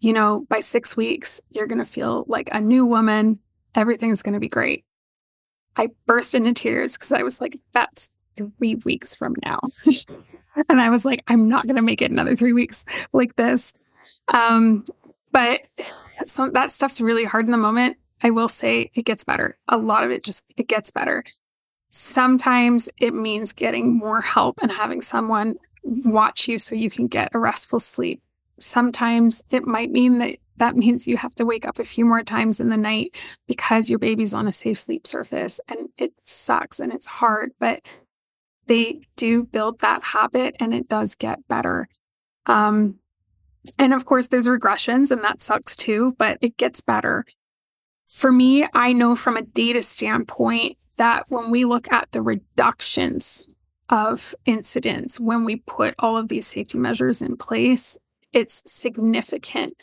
You 0.00 0.12
know, 0.12 0.46
by 0.48 0.60
six 0.60 0.96
weeks, 0.96 1.40
you're 1.50 1.66
going 1.66 1.78
to 1.78 1.84
feel 1.84 2.24
like 2.26 2.48
a 2.52 2.60
new 2.60 2.86
woman. 2.86 3.40
Everything's 3.74 4.22
going 4.22 4.34
to 4.34 4.40
be 4.40 4.48
great. 4.48 4.84
I 5.76 5.88
burst 6.06 6.34
into 6.34 6.52
tears 6.52 6.94
because 6.94 7.12
I 7.12 7.22
was 7.22 7.40
like, 7.40 7.56
that's 7.72 8.10
three 8.36 8.76
weeks 8.76 9.14
from 9.14 9.34
now. 9.44 9.60
and 10.68 10.80
I 10.80 10.90
was 10.90 11.04
like, 11.04 11.22
I'm 11.28 11.48
not 11.48 11.66
going 11.66 11.76
to 11.76 11.82
make 11.82 12.02
it 12.02 12.10
another 12.10 12.36
three 12.36 12.52
weeks 12.52 12.84
like 13.12 13.36
this. 13.36 13.72
Um, 14.32 14.84
but 15.30 15.62
some 16.26 16.52
that 16.52 16.70
stuff's 16.70 17.00
really 17.00 17.24
hard 17.24 17.46
in 17.46 17.52
the 17.52 17.58
moment. 17.58 17.96
I 18.22 18.30
will 18.30 18.48
say 18.48 18.90
it 18.94 19.04
gets 19.04 19.24
better. 19.24 19.58
A 19.68 19.78
lot 19.78 20.04
of 20.04 20.10
it 20.10 20.24
just 20.24 20.52
it 20.56 20.68
gets 20.68 20.90
better. 20.90 21.24
Sometimes 21.90 22.88
it 23.00 23.14
means 23.14 23.52
getting 23.52 23.96
more 23.96 24.20
help 24.20 24.58
and 24.62 24.70
having 24.72 25.02
someone 25.02 25.56
watch 25.84 26.48
you 26.48 26.58
so 26.58 26.74
you 26.74 26.90
can 26.90 27.06
get 27.06 27.34
a 27.34 27.38
restful 27.38 27.80
sleep. 27.80 28.22
Sometimes 28.58 29.42
it 29.50 29.66
might 29.66 29.90
mean 29.90 30.18
that 30.18 30.36
that 30.56 30.76
means 30.76 31.08
you 31.08 31.16
have 31.16 31.34
to 31.34 31.44
wake 31.44 31.66
up 31.66 31.78
a 31.78 31.84
few 31.84 32.04
more 32.04 32.22
times 32.22 32.60
in 32.60 32.68
the 32.68 32.76
night 32.76 33.16
because 33.48 33.90
your 33.90 33.98
baby's 33.98 34.34
on 34.34 34.46
a 34.46 34.52
safe 34.52 34.78
sleep 34.78 35.06
surface 35.06 35.60
and 35.68 35.88
it 35.96 36.12
sucks 36.24 36.78
and 36.78 36.92
it's 36.92 37.06
hard, 37.06 37.52
but 37.58 37.80
they 38.66 39.00
do 39.16 39.44
build 39.44 39.80
that 39.80 40.02
habit 40.04 40.54
and 40.60 40.72
it 40.72 40.88
does 40.88 41.14
get 41.14 41.46
better. 41.48 41.88
Um, 42.46 43.00
and 43.78 43.92
of 43.92 44.04
course, 44.04 44.28
there's 44.28 44.46
regressions 44.46 45.10
and 45.10 45.22
that 45.24 45.40
sucks 45.40 45.76
too, 45.76 46.14
but 46.18 46.38
it 46.40 46.56
gets 46.56 46.80
better. 46.80 47.24
For 48.04 48.32
me, 48.32 48.66
I 48.74 48.92
know 48.92 49.16
from 49.16 49.36
a 49.36 49.42
data 49.42 49.82
standpoint 49.82 50.76
that 50.96 51.24
when 51.28 51.50
we 51.50 51.64
look 51.64 51.90
at 51.92 52.12
the 52.12 52.22
reductions 52.22 53.48
of 53.88 54.34
incidents, 54.44 55.18
when 55.18 55.44
we 55.44 55.56
put 55.56 55.94
all 55.98 56.16
of 56.16 56.28
these 56.28 56.46
safety 56.46 56.78
measures 56.78 57.22
in 57.22 57.36
place, 57.36 57.96
it's 58.32 58.62
significant. 58.70 59.74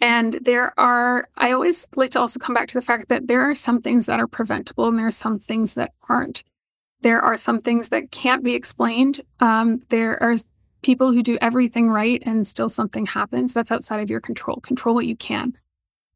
And 0.00 0.38
there 0.42 0.78
are, 0.78 1.28
I 1.36 1.52
always 1.52 1.86
like 1.94 2.10
to 2.10 2.20
also 2.20 2.40
come 2.40 2.54
back 2.54 2.68
to 2.68 2.74
the 2.74 2.84
fact 2.84 3.08
that 3.08 3.28
there 3.28 3.42
are 3.42 3.54
some 3.54 3.80
things 3.80 4.06
that 4.06 4.20
are 4.20 4.26
preventable 4.26 4.88
and 4.88 4.98
there 4.98 5.06
are 5.06 5.12
some 5.12 5.38
things 5.38 5.74
that 5.74 5.92
aren't. 6.08 6.42
There 7.02 7.20
are 7.20 7.36
some 7.36 7.60
things 7.60 7.90
that 7.90 8.10
can't 8.10 8.42
be 8.42 8.54
explained. 8.54 9.20
Um, 9.40 9.82
there 9.90 10.20
are 10.22 10.34
people 10.82 11.12
who 11.12 11.22
do 11.22 11.38
everything 11.40 11.90
right 11.90 12.22
and 12.26 12.46
still 12.46 12.68
something 12.68 13.06
happens. 13.06 13.52
That's 13.52 13.70
outside 13.70 14.00
of 14.00 14.10
your 14.10 14.20
control. 14.20 14.56
Control 14.56 14.94
what 14.94 15.06
you 15.06 15.16
can. 15.16 15.54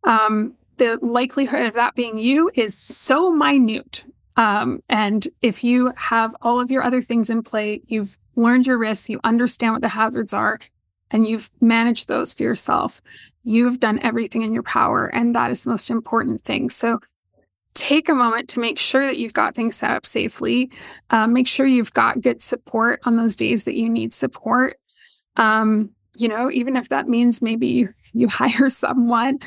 Um, 0.05 0.55
the 0.79 0.99
likelihood 1.03 1.67
of 1.67 1.75
that 1.75 1.95
being 1.95 2.19
you 2.19 2.51
is 2.55 2.77
so 2.77 3.31
minute. 3.33 4.05
Um, 4.37 4.81
and 4.89 5.27
if 5.43 5.65
you 5.65 5.93
have 5.97 6.35
all 6.43 6.61
of 6.61 6.71
your 6.71 6.83
other 6.83 7.03
things 7.03 7.29
in 7.29 7.43
play, 7.43 7.83
you've 7.87 8.17
learned 8.37 8.67
your 8.67 8.79
risks, 8.79 9.09
you 9.09 9.21
understand 9.25 9.73
what 9.75 9.83
the 9.83 9.89
hazards 9.89 10.33
are, 10.33 10.59
and 11.11 11.27
you've 11.27 11.51
managed 11.61 12.09
those 12.09 12.33
for 12.33 12.45
yourself, 12.45 13.01
you've 13.43 13.81
done 13.81 13.99
everything 14.03 14.43
in 14.43 14.53
your 14.53 14.63
power. 14.63 15.07
And 15.07 15.35
that 15.35 15.51
is 15.51 15.65
the 15.65 15.71
most 15.71 15.91
important 15.91 16.43
thing. 16.43 16.71
So 16.71 17.01
take 17.75 18.09
a 18.09 18.15
moment 18.15 18.49
to 18.51 18.61
make 18.61 18.79
sure 18.79 19.05
that 19.05 19.19
you've 19.19 19.33
got 19.33 19.55
things 19.55 19.77
set 19.77 19.91
up 19.91 20.05
safely. 20.05 20.71
Uh, 21.11 21.27
make 21.27 21.47
sure 21.47 21.67
you've 21.67 21.95
got 21.95 22.21
good 22.21 22.43
support 22.43 23.01
on 23.05 23.17
those 23.17 23.37
days 23.37 23.65
that 23.65 23.75
you 23.75 23.89
need 23.89 24.13
support. 24.13 24.77
Um, 25.37 25.91
you 26.17 26.29
know, 26.29 26.51
even 26.51 26.77
if 26.77 26.89
that 26.89 27.09
means 27.09 27.41
maybe 27.41 27.69
you, 27.69 27.95
you 28.13 28.29
hire 28.29 28.69
someone, 28.69 29.39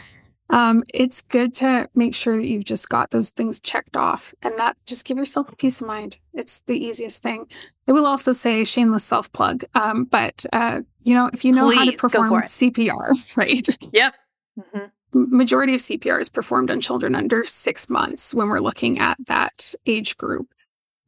um, 0.51 0.83
it's 0.93 1.21
good 1.21 1.53
to 1.55 1.89
make 1.95 2.13
sure 2.13 2.37
that 2.37 2.45
you've 2.45 2.65
just 2.65 2.89
got 2.89 3.11
those 3.11 3.29
things 3.29 3.59
checked 3.59 3.97
off 3.97 4.33
and 4.41 4.57
that 4.57 4.77
just 4.85 5.05
give 5.05 5.17
yourself 5.17 5.51
a 5.51 5.55
peace 5.55 5.81
of 5.81 5.87
mind. 5.87 6.17
It's 6.33 6.59
the 6.61 6.77
easiest 6.77 7.23
thing. 7.23 7.47
I 7.87 7.91
will 7.93 8.05
also 8.05 8.31
say 8.31 8.63
shameless 8.63 9.03
self 9.03 9.31
plug, 9.33 9.63
um, 9.73 10.05
but 10.05 10.45
uh, 10.53 10.81
you 11.03 11.13
know, 11.13 11.29
if 11.33 11.43
you 11.43 11.51
know 11.51 11.67
Please, 11.67 11.77
how 11.77 11.85
to 11.85 11.97
perform 11.97 12.43
CPR, 12.43 13.35
right? 13.37 13.67
Yep. 13.91 14.15
Mm-hmm 14.59 14.85
majority 15.13 15.73
of 15.73 15.81
CPR 15.81 16.19
is 16.19 16.29
performed 16.29 16.71
on 16.71 16.81
children 16.81 17.15
under 17.15 17.45
six 17.45 17.89
months 17.89 18.33
when 18.33 18.47
we're 18.47 18.59
looking 18.59 18.99
at 18.99 19.17
that 19.27 19.73
age 19.85 20.17
group 20.17 20.53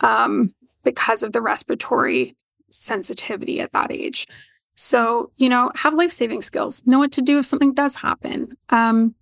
um, 0.01 0.53
because 0.83 1.23
of 1.23 1.33
the 1.33 1.41
respiratory 1.41 2.35
sensitivity 2.69 3.61
at 3.61 3.71
that 3.71 3.91
age. 3.91 4.27
So, 4.75 5.31
you 5.37 5.49
know, 5.49 5.71
have 5.75 5.93
life 5.93 6.11
saving 6.11 6.41
skills, 6.41 6.85
know 6.85 6.99
what 6.99 7.11
to 7.13 7.21
do 7.21 7.37
if 7.37 7.45
something 7.45 7.73
does 7.73 7.97
happen. 7.97 8.57
Um, 8.69 9.15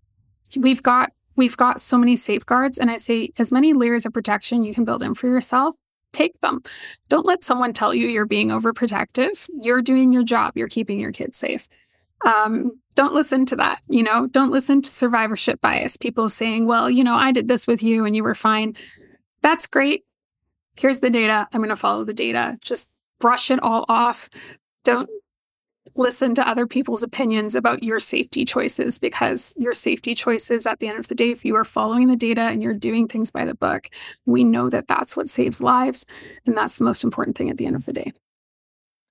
we've 0.58 0.84
got 0.84 1.12
we've 1.36 1.58
got 1.58 1.82
so 1.82 1.98
many 1.98 2.16
safeguards 2.16 2.78
and 2.78 2.92
i 2.92 2.98
say 2.98 3.30
as 3.38 3.52
many 3.52 3.74
layers 3.74 4.06
of 4.06 4.14
protection 4.14 4.64
you 4.64 4.74
can 4.74 4.86
build 4.86 5.02
in 5.02 5.14
for 5.14 5.28
yourself 5.28 5.76
take 6.14 6.40
them 6.42 6.62
don't 7.10 7.26
let 7.26 7.44
someone 7.44 7.74
tell 7.74 7.94
you 7.94 8.08
you're 8.08 8.26
being 8.26 8.50
overprotective 8.50 9.48
you're 9.54 9.82
doing 9.82 10.12
your 10.12 10.24
job 10.24 10.54
you're 10.56 10.68
keeping 10.68 11.00
your 11.00 11.12
kids 11.12 11.38
safe 11.38 11.68
um, 12.26 12.80
don't 12.96 13.14
listen 13.14 13.46
to 13.48 13.56
that. 13.58 13.82
You 13.88 14.04
know, 14.04 14.28
don't 14.28 14.52
listen 14.52 14.82
to 14.82 14.90
survivorship 14.90 15.62
bias. 15.62 15.98
People 15.98 16.30
saying, 16.30 16.68
well, 16.68 16.90
you 16.90 17.04
know, 17.04 17.16
I 17.16 17.32
did 17.32 17.48
this 17.48 17.68
with 17.68 17.82
you 17.82 18.06
and 18.06 18.16
you 18.16 18.24
were 18.24 18.36
fine. 18.36 18.76
That's 19.42 19.68
great. 19.68 20.04
Here's 20.76 21.00
the 21.00 21.10
data. 21.10 21.48
I'm 21.52 21.62
going 21.62 21.70
to 21.70 21.76
follow 21.76 22.04
the 22.04 22.14
data. 22.14 22.58
Just 22.62 22.94
brush 23.20 23.52
it 23.52 23.62
all 23.62 23.86
off. 23.88 24.30
Don't 24.84 25.10
listen 25.96 26.36
to 26.36 26.48
other 26.48 26.68
people's 26.68 27.04
opinions 27.04 27.56
about 27.56 27.84
your 27.84 28.00
safety 28.00 28.46
choices 28.46 28.98
because 28.98 29.54
your 29.58 29.74
safety 29.74 30.16
choices 30.16 30.66
at 30.66 30.80
the 30.80 30.88
end 30.88 31.00
of 31.00 31.08
the 31.08 31.16
day 31.16 31.32
if 31.32 31.44
you 31.44 31.56
are 31.56 31.64
following 31.64 32.08
the 32.08 32.16
data 32.16 32.42
and 32.42 32.62
you're 32.62 32.74
doing 32.74 33.08
things 33.08 33.32
by 33.32 33.46
the 33.46 33.56
book 33.56 33.88
we 34.26 34.44
know 34.44 34.70
that 34.70 34.88
that's 34.88 35.18
what 35.18 35.28
saves 35.28 35.62
lives 35.62 36.06
and 36.46 36.58
that's 36.58 36.78
the 36.78 36.84
most 36.84 37.04
important 37.04 37.38
thing 37.38 37.50
at 37.50 37.58
the 37.58 37.66
end 37.66 37.76
of 37.76 37.86
the 37.86 37.94
day 37.94 38.14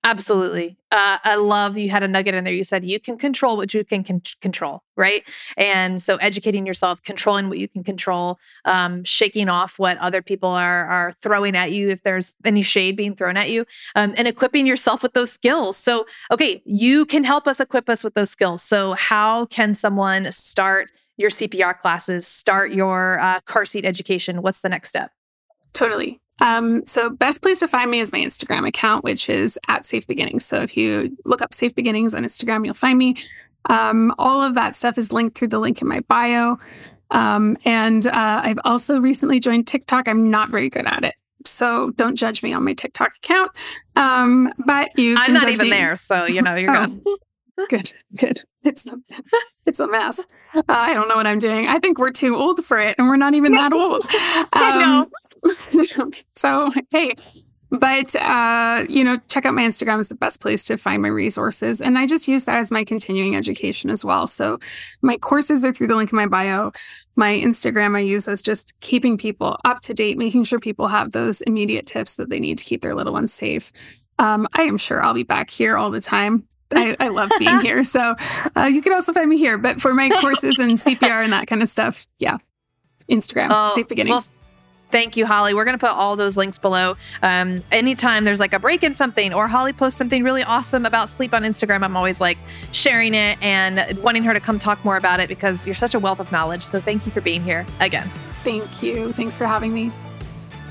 Absolutely. 0.03 0.77
Uh, 0.91 1.19
I 1.23 1.35
love 1.35 1.77
you 1.77 1.91
had 1.91 2.01
a 2.01 2.07
nugget 2.07 2.33
in 2.33 2.43
there. 2.43 2.53
You 2.53 2.63
said 2.63 2.83
you 2.83 2.99
can 2.99 3.19
control 3.19 3.55
what 3.55 3.71
you 3.71 3.83
can 3.83 4.03
con- 4.03 4.23
control, 4.41 4.81
right? 4.97 5.23
And 5.57 6.01
so 6.01 6.15
educating 6.15 6.65
yourself, 6.65 7.03
controlling 7.03 7.49
what 7.49 7.59
you 7.59 7.67
can 7.67 7.83
control, 7.83 8.39
um, 8.65 9.03
shaking 9.03 9.47
off 9.47 9.77
what 9.77 9.99
other 9.99 10.23
people 10.23 10.49
are 10.49 10.85
are 10.85 11.11
throwing 11.21 11.55
at 11.55 11.71
you 11.71 11.89
if 11.91 12.01
there's 12.01 12.33
any 12.43 12.63
shade 12.63 12.95
being 12.95 13.15
thrown 13.15 13.37
at 13.37 13.51
you, 13.51 13.65
um, 13.95 14.15
and 14.17 14.27
equipping 14.27 14.65
yourself 14.65 15.03
with 15.03 15.13
those 15.13 15.31
skills. 15.31 15.77
So, 15.77 16.07
okay, 16.31 16.63
you 16.65 17.05
can 17.05 17.23
help 17.23 17.47
us 17.47 17.59
equip 17.59 17.87
us 17.87 18.03
with 18.03 18.15
those 18.15 18.31
skills. 18.31 18.63
So, 18.63 18.93
how 18.93 19.45
can 19.45 19.75
someone 19.75 20.31
start 20.31 20.89
your 21.15 21.29
CPR 21.29 21.79
classes, 21.79 22.25
start 22.25 22.71
your 22.73 23.19
uh, 23.19 23.39
car 23.41 23.65
seat 23.65 23.85
education? 23.85 24.41
What's 24.41 24.61
the 24.61 24.69
next 24.69 24.89
step? 24.89 25.11
Totally. 25.73 26.19
Um, 26.41 26.85
so 26.85 27.09
best 27.09 27.41
place 27.41 27.59
to 27.59 27.67
find 27.67 27.89
me 27.89 27.99
is 27.99 28.11
my 28.11 28.19
Instagram 28.19 28.67
account, 28.67 29.03
which 29.03 29.29
is 29.29 29.57
at 29.67 29.85
Safe 29.85 30.05
Beginnings. 30.07 30.43
So 30.43 30.61
if 30.61 30.75
you 30.75 31.15
look 31.23 31.41
up 31.41 31.53
Safe 31.53 31.73
Beginnings 31.73 32.13
on 32.13 32.23
Instagram, 32.23 32.65
you'll 32.65 32.73
find 32.73 32.97
me. 32.97 33.15
Um, 33.69 34.13
all 34.17 34.41
of 34.41 34.55
that 34.55 34.75
stuff 34.75 34.97
is 34.97 35.13
linked 35.13 35.37
through 35.37 35.49
the 35.49 35.59
link 35.59 35.81
in 35.81 35.87
my 35.87 35.99
bio. 36.01 36.57
Um, 37.11 37.57
and 37.63 38.07
uh, 38.07 38.41
I've 38.43 38.59
also 38.63 38.99
recently 38.99 39.39
joined 39.39 39.67
TikTok. 39.67 40.07
I'm 40.07 40.31
not 40.31 40.49
very 40.49 40.69
good 40.69 40.87
at 40.87 41.03
it. 41.03 41.13
So 41.45 41.91
don't 41.91 42.15
judge 42.15 42.41
me 42.41 42.53
on 42.53 42.63
my 42.63 42.73
TikTok 42.73 43.15
account. 43.17 43.51
Um, 43.95 44.51
but 44.65 44.97
you 44.97 45.15
I'm 45.17 45.33
not 45.33 45.49
even 45.49 45.69
me. 45.69 45.75
there. 45.75 45.95
So, 45.95 46.25
you 46.25 46.41
know, 46.41 46.55
you're 46.55 46.75
oh. 46.75 46.87
good. 46.87 47.19
Good, 47.69 47.93
good. 48.17 48.37
It's 48.63 48.85
a, 48.85 48.97
it's 49.65 49.79
a 49.79 49.87
mess. 49.87 50.55
Uh, 50.55 50.63
I 50.67 50.93
don't 50.93 51.09
know 51.09 51.15
what 51.15 51.27
I'm 51.27 51.39
doing. 51.39 51.67
I 51.67 51.79
think 51.79 51.97
we're 51.97 52.11
too 52.11 52.35
old 52.35 52.63
for 52.63 52.79
it, 52.79 52.95
and 52.97 53.07
we're 53.07 53.17
not 53.17 53.33
even 53.33 53.53
that 53.53 53.73
old. 53.73 54.05
Um, 54.05 54.47
I 54.53 54.79
know. 54.79 56.11
so 56.35 56.71
hey, 56.91 57.15
but 57.71 58.15
uh, 58.15 58.85
you 58.89 59.03
know, 59.03 59.17
check 59.27 59.45
out 59.45 59.53
my 59.53 59.63
Instagram 59.63 59.99
is 59.99 60.09
the 60.09 60.15
best 60.15 60.41
place 60.41 60.65
to 60.65 60.77
find 60.77 61.01
my 61.01 61.07
resources, 61.07 61.81
and 61.81 61.97
I 61.97 62.05
just 62.05 62.27
use 62.27 62.43
that 62.45 62.57
as 62.57 62.71
my 62.71 62.83
continuing 62.83 63.35
education 63.35 63.89
as 63.89 64.03
well. 64.03 64.27
So 64.27 64.59
my 65.01 65.17
courses 65.17 65.63
are 65.63 65.73
through 65.73 65.87
the 65.87 65.95
link 65.95 66.11
in 66.11 66.17
my 66.17 66.27
bio. 66.27 66.71
My 67.15 67.33
Instagram 67.33 67.95
I 67.95 67.99
use 67.99 68.27
as 68.27 68.41
just 68.41 68.79
keeping 68.79 69.17
people 69.17 69.57
up 69.65 69.81
to 69.81 69.93
date, 69.93 70.17
making 70.17 70.43
sure 70.43 70.59
people 70.59 70.87
have 70.87 71.11
those 71.11 71.41
immediate 71.41 71.85
tips 71.85 72.15
that 72.15 72.29
they 72.29 72.39
need 72.39 72.57
to 72.57 72.65
keep 72.65 72.81
their 72.81 72.95
little 72.95 73.13
ones 73.13 73.33
safe. 73.33 73.71
Um, 74.19 74.47
I 74.53 74.63
am 74.63 74.77
sure 74.77 75.03
I'll 75.03 75.13
be 75.13 75.23
back 75.23 75.49
here 75.49 75.77
all 75.77 75.91
the 75.91 76.01
time 76.01 76.47
I, 76.73 76.95
I 76.99 77.07
love 77.09 77.31
being 77.39 77.59
here. 77.61 77.83
So 77.83 78.15
uh, 78.55 78.63
you 78.63 78.81
can 78.81 78.93
also 78.93 79.13
find 79.13 79.29
me 79.29 79.37
here. 79.37 79.57
But 79.57 79.81
for 79.81 79.93
my 79.93 80.09
courses 80.21 80.59
and 80.59 80.79
CPR 80.79 81.23
and 81.23 81.33
that 81.33 81.47
kind 81.47 81.61
of 81.61 81.69
stuff, 81.69 82.07
yeah, 82.19 82.37
Instagram, 83.09 83.47
oh, 83.51 83.73
Safe 83.75 83.87
Beginnings. 83.87 84.29
Well, 84.29 84.41
Thank 84.91 85.15
you, 85.15 85.25
Holly. 85.25 85.53
We're 85.53 85.63
going 85.63 85.77
to 85.77 85.85
put 85.85 85.95
all 85.95 86.15
those 86.15 86.37
links 86.37 86.59
below. 86.59 86.95
Um, 87.23 87.63
anytime 87.71 88.25
there's 88.25 88.39
like 88.39 88.53
a 88.53 88.59
break 88.59 88.83
in 88.83 88.93
something 88.93 89.33
or 89.33 89.47
Holly 89.47 89.73
posts 89.73 89.97
something 89.97 90.23
really 90.23 90.43
awesome 90.43 90.85
about 90.85 91.09
sleep 91.09 91.33
on 91.33 91.43
Instagram, 91.43 91.83
I'm 91.83 91.95
always 91.95 92.19
like 92.19 92.37
sharing 92.71 93.13
it 93.13 93.41
and 93.41 93.97
wanting 94.03 94.23
her 94.23 94.33
to 94.33 94.39
come 94.39 94.59
talk 94.59 94.83
more 94.83 94.97
about 94.97 95.19
it 95.19 95.29
because 95.29 95.65
you're 95.65 95.75
such 95.75 95.95
a 95.95 95.99
wealth 95.99 96.19
of 96.19 96.31
knowledge. 96.31 96.63
So 96.63 96.81
thank 96.81 97.05
you 97.05 97.11
for 97.11 97.21
being 97.21 97.41
here 97.41 97.65
again. 97.79 98.09
Thank 98.43 98.83
you. 98.83 99.13
Thanks 99.13 99.35
for 99.35 99.47
having 99.47 99.73
me. 99.73 99.91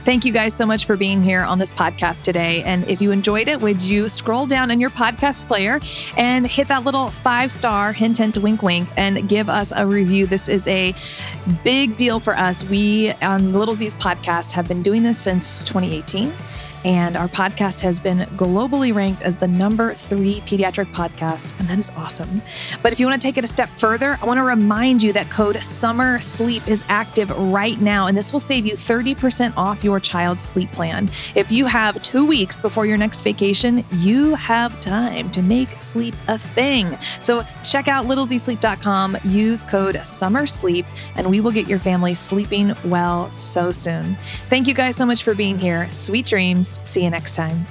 Thank 0.02 0.24
you 0.24 0.32
guys 0.32 0.54
so 0.54 0.64
much 0.64 0.86
for 0.86 0.96
being 0.96 1.22
here 1.22 1.42
on 1.42 1.58
this 1.58 1.70
podcast 1.70 2.22
today. 2.22 2.62
And 2.62 2.88
if 2.88 3.02
you 3.02 3.10
enjoyed 3.10 3.48
it, 3.48 3.60
would 3.60 3.82
you 3.82 4.08
scroll 4.08 4.46
down 4.46 4.70
in 4.70 4.80
your 4.80 4.88
podcast 4.88 5.46
player 5.46 5.78
and 6.16 6.46
hit 6.46 6.68
that 6.68 6.84
little 6.84 7.10
five 7.10 7.52
star 7.52 7.92
hint, 7.92 8.16
hint, 8.16 8.38
wink, 8.38 8.62
wink, 8.62 8.88
and 8.96 9.28
give 9.28 9.50
us 9.50 9.72
a 9.76 9.86
review? 9.86 10.26
This 10.26 10.48
is 10.48 10.66
a 10.68 10.94
big 11.64 11.98
deal 11.98 12.18
for 12.18 12.34
us. 12.34 12.64
We 12.64 13.12
on 13.20 13.52
Little 13.52 13.74
Z's 13.74 13.94
podcast 13.94 14.52
have 14.52 14.66
been 14.66 14.82
doing 14.82 15.02
this 15.02 15.18
since 15.18 15.62
2018 15.64 16.32
And 16.84 17.16
our 17.16 17.28
podcast 17.28 17.82
has 17.82 17.98
been 17.98 18.18
globally 18.36 18.94
ranked 18.94 19.22
as 19.22 19.36
the 19.36 19.48
number 19.48 19.92
three 19.92 20.40
pediatric 20.40 20.86
podcast. 20.92 21.58
And 21.58 21.68
that 21.68 21.78
is 21.78 21.90
awesome. 21.96 22.40
But 22.82 22.92
if 22.92 23.00
you 23.00 23.06
want 23.06 23.20
to 23.20 23.26
take 23.26 23.36
it 23.36 23.44
a 23.44 23.48
step 23.48 23.68
further, 23.76 24.16
I 24.22 24.26
want 24.26 24.38
to 24.38 24.44
remind 24.44 25.02
you 25.02 25.12
that 25.12 25.30
code 25.30 25.56
SUMMER 25.62 26.20
SLEEP 26.20 26.68
is 26.68 26.84
active 26.88 27.30
right 27.38 27.78
now. 27.80 28.06
And 28.06 28.16
this 28.16 28.32
will 28.32 28.38
save 28.38 28.64
you 28.64 28.74
30% 28.74 29.52
off 29.56 29.84
your 29.84 30.00
child's 30.00 30.42
sleep 30.44 30.72
plan. 30.72 31.10
If 31.34 31.52
you 31.52 31.66
have 31.66 32.00
two 32.02 32.24
weeks 32.24 32.60
before 32.60 32.86
your 32.86 32.96
next 32.96 33.20
vacation, 33.20 33.84
you 33.92 34.34
have 34.36 34.80
time 34.80 35.30
to 35.32 35.42
make 35.42 35.82
sleep 35.82 36.14
a 36.28 36.38
thing. 36.38 36.96
So 37.18 37.42
check 37.62 37.88
out 37.88 38.06
littlezsleep.com, 38.06 39.18
use 39.24 39.62
code 39.62 39.96
SUMMER 39.96 40.46
SLEEP, 40.46 40.86
and 41.16 41.28
we 41.28 41.40
will 41.40 41.52
get 41.52 41.68
your 41.68 41.78
family 41.78 42.14
sleeping 42.14 42.74
well 42.84 43.30
so 43.32 43.70
soon. 43.70 44.16
Thank 44.48 44.66
you 44.66 44.74
guys 44.74 44.96
so 44.96 45.04
much 45.04 45.22
for 45.24 45.34
being 45.34 45.58
here. 45.58 45.90
Sweet 45.90 46.26
dreams. 46.26 46.69
See 46.84 47.02
you 47.02 47.10
next 47.10 47.34
time. 47.34 47.66